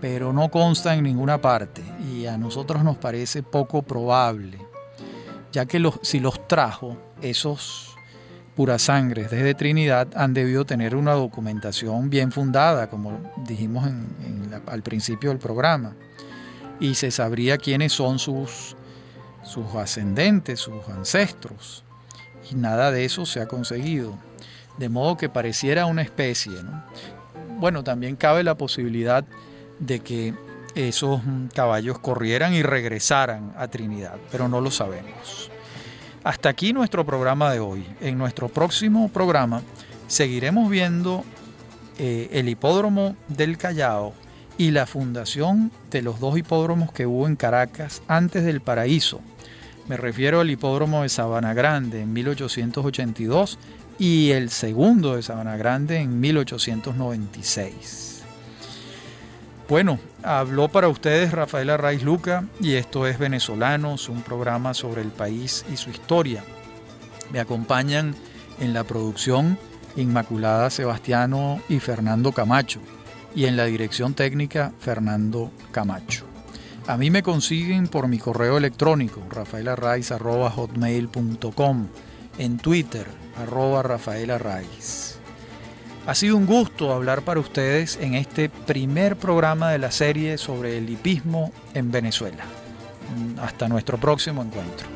pero 0.00 0.32
no 0.32 0.48
consta 0.48 0.94
en 0.94 1.04
ninguna 1.04 1.42
parte 1.42 1.82
y 2.10 2.24
a 2.24 2.38
nosotros 2.38 2.82
nos 2.82 2.96
parece 2.96 3.42
poco 3.42 3.82
probable, 3.82 4.56
ya 5.52 5.66
que 5.66 5.86
si 6.00 6.18
los 6.18 6.48
trajo, 6.48 6.96
esos 7.20 7.93
pura 8.54 8.78
sangre 8.78 9.24
desde 9.24 9.54
Trinidad 9.54 10.08
han 10.14 10.34
debido 10.34 10.64
tener 10.64 10.94
una 10.94 11.12
documentación 11.12 12.10
bien 12.10 12.32
fundada, 12.32 12.88
como 12.88 13.18
dijimos 13.46 13.88
al 14.66 14.82
principio 14.82 15.30
del 15.30 15.38
programa, 15.38 15.94
y 16.80 16.94
se 16.94 17.10
sabría 17.10 17.58
quiénes 17.58 17.92
son 17.92 18.18
sus 18.18 18.76
sus 19.44 19.74
ascendentes, 19.74 20.60
sus 20.60 20.88
ancestros, 20.88 21.84
y 22.50 22.54
nada 22.54 22.90
de 22.90 23.04
eso 23.04 23.26
se 23.26 23.40
ha 23.40 23.46
conseguido. 23.46 24.18
De 24.78 24.88
modo 24.88 25.16
que 25.16 25.28
pareciera 25.28 25.86
una 25.86 26.02
especie. 26.02 26.54
Bueno, 27.58 27.84
también 27.84 28.16
cabe 28.16 28.42
la 28.42 28.56
posibilidad 28.56 29.24
de 29.78 30.00
que 30.00 30.34
esos 30.74 31.20
caballos 31.54 31.98
corrieran 32.00 32.54
y 32.54 32.62
regresaran 32.62 33.52
a 33.56 33.68
Trinidad, 33.68 34.16
pero 34.32 34.48
no 34.48 34.60
lo 34.60 34.70
sabemos. 34.70 35.50
Hasta 36.24 36.48
aquí 36.48 36.72
nuestro 36.72 37.04
programa 37.04 37.52
de 37.52 37.60
hoy. 37.60 37.84
En 38.00 38.16
nuestro 38.16 38.48
próximo 38.48 39.10
programa 39.10 39.62
seguiremos 40.06 40.70
viendo 40.70 41.22
eh, 41.98 42.30
el 42.32 42.48
hipódromo 42.48 43.14
del 43.28 43.58
Callao 43.58 44.14
y 44.56 44.70
la 44.70 44.86
fundación 44.86 45.70
de 45.90 46.00
los 46.00 46.20
dos 46.20 46.38
hipódromos 46.38 46.90
que 46.92 47.04
hubo 47.04 47.26
en 47.26 47.36
Caracas 47.36 48.00
antes 48.08 48.42
del 48.44 48.62
paraíso. 48.62 49.20
Me 49.86 49.98
refiero 49.98 50.40
al 50.40 50.50
hipódromo 50.50 51.02
de 51.02 51.10
Sabana 51.10 51.52
Grande 51.52 52.00
en 52.00 52.14
1882 52.14 53.58
y 53.98 54.30
el 54.30 54.48
segundo 54.48 55.16
de 55.16 55.22
Sabana 55.22 55.58
Grande 55.58 55.98
en 55.98 56.20
1896. 56.20 58.13
Bueno, 59.68 59.98
habló 60.22 60.68
para 60.68 60.88
ustedes 60.88 61.32
Rafael 61.32 61.68
Arraiz 61.70 62.02
Luca 62.02 62.44
y 62.60 62.74
esto 62.74 63.06
es 63.06 63.18
Venezolanos, 63.18 64.10
un 64.10 64.20
programa 64.20 64.74
sobre 64.74 65.00
el 65.00 65.08
país 65.08 65.64
y 65.72 65.78
su 65.78 65.88
historia. 65.88 66.44
Me 67.32 67.40
acompañan 67.40 68.14
en 68.60 68.74
la 68.74 68.84
producción 68.84 69.58
Inmaculada 69.96 70.68
Sebastiano 70.68 71.62
y 71.68 71.80
Fernando 71.80 72.32
Camacho 72.32 72.80
y 73.34 73.46
en 73.46 73.56
la 73.56 73.64
dirección 73.64 74.12
técnica 74.12 74.72
Fernando 74.80 75.50
Camacho. 75.72 76.26
A 76.86 76.98
mí 76.98 77.10
me 77.10 77.22
consiguen 77.22 77.88
por 77.88 78.06
mi 78.06 78.18
correo 78.18 78.58
electrónico 78.58 79.22
rafaelarraiz.com, 79.30 81.86
en 82.36 82.58
Twitter 82.58 83.06
arroba 83.38 83.82
Rafael 83.82 84.30
ha 86.06 86.14
sido 86.14 86.36
un 86.36 86.46
gusto 86.46 86.92
hablar 86.92 87.22
para 87.22 87.40
ustedes 87.40 87.98
en 88.00 88.14
este 88.14 88.48
primer 88.48 89.16
programa 89.16 89.70
de 89.70 89.78
la 89.78 89.90
serie 89.90 90.38
sobre 90.38 90.78
el 90.78 90.88
hipismo 90.90 91.52
en 91.72 91.90
Venezuela. 91.90 92.44
Hasta 93.40 93.68
nuestro 93.68 93.98
próximo 93.98 94.42
encuentro. 94.42 94.93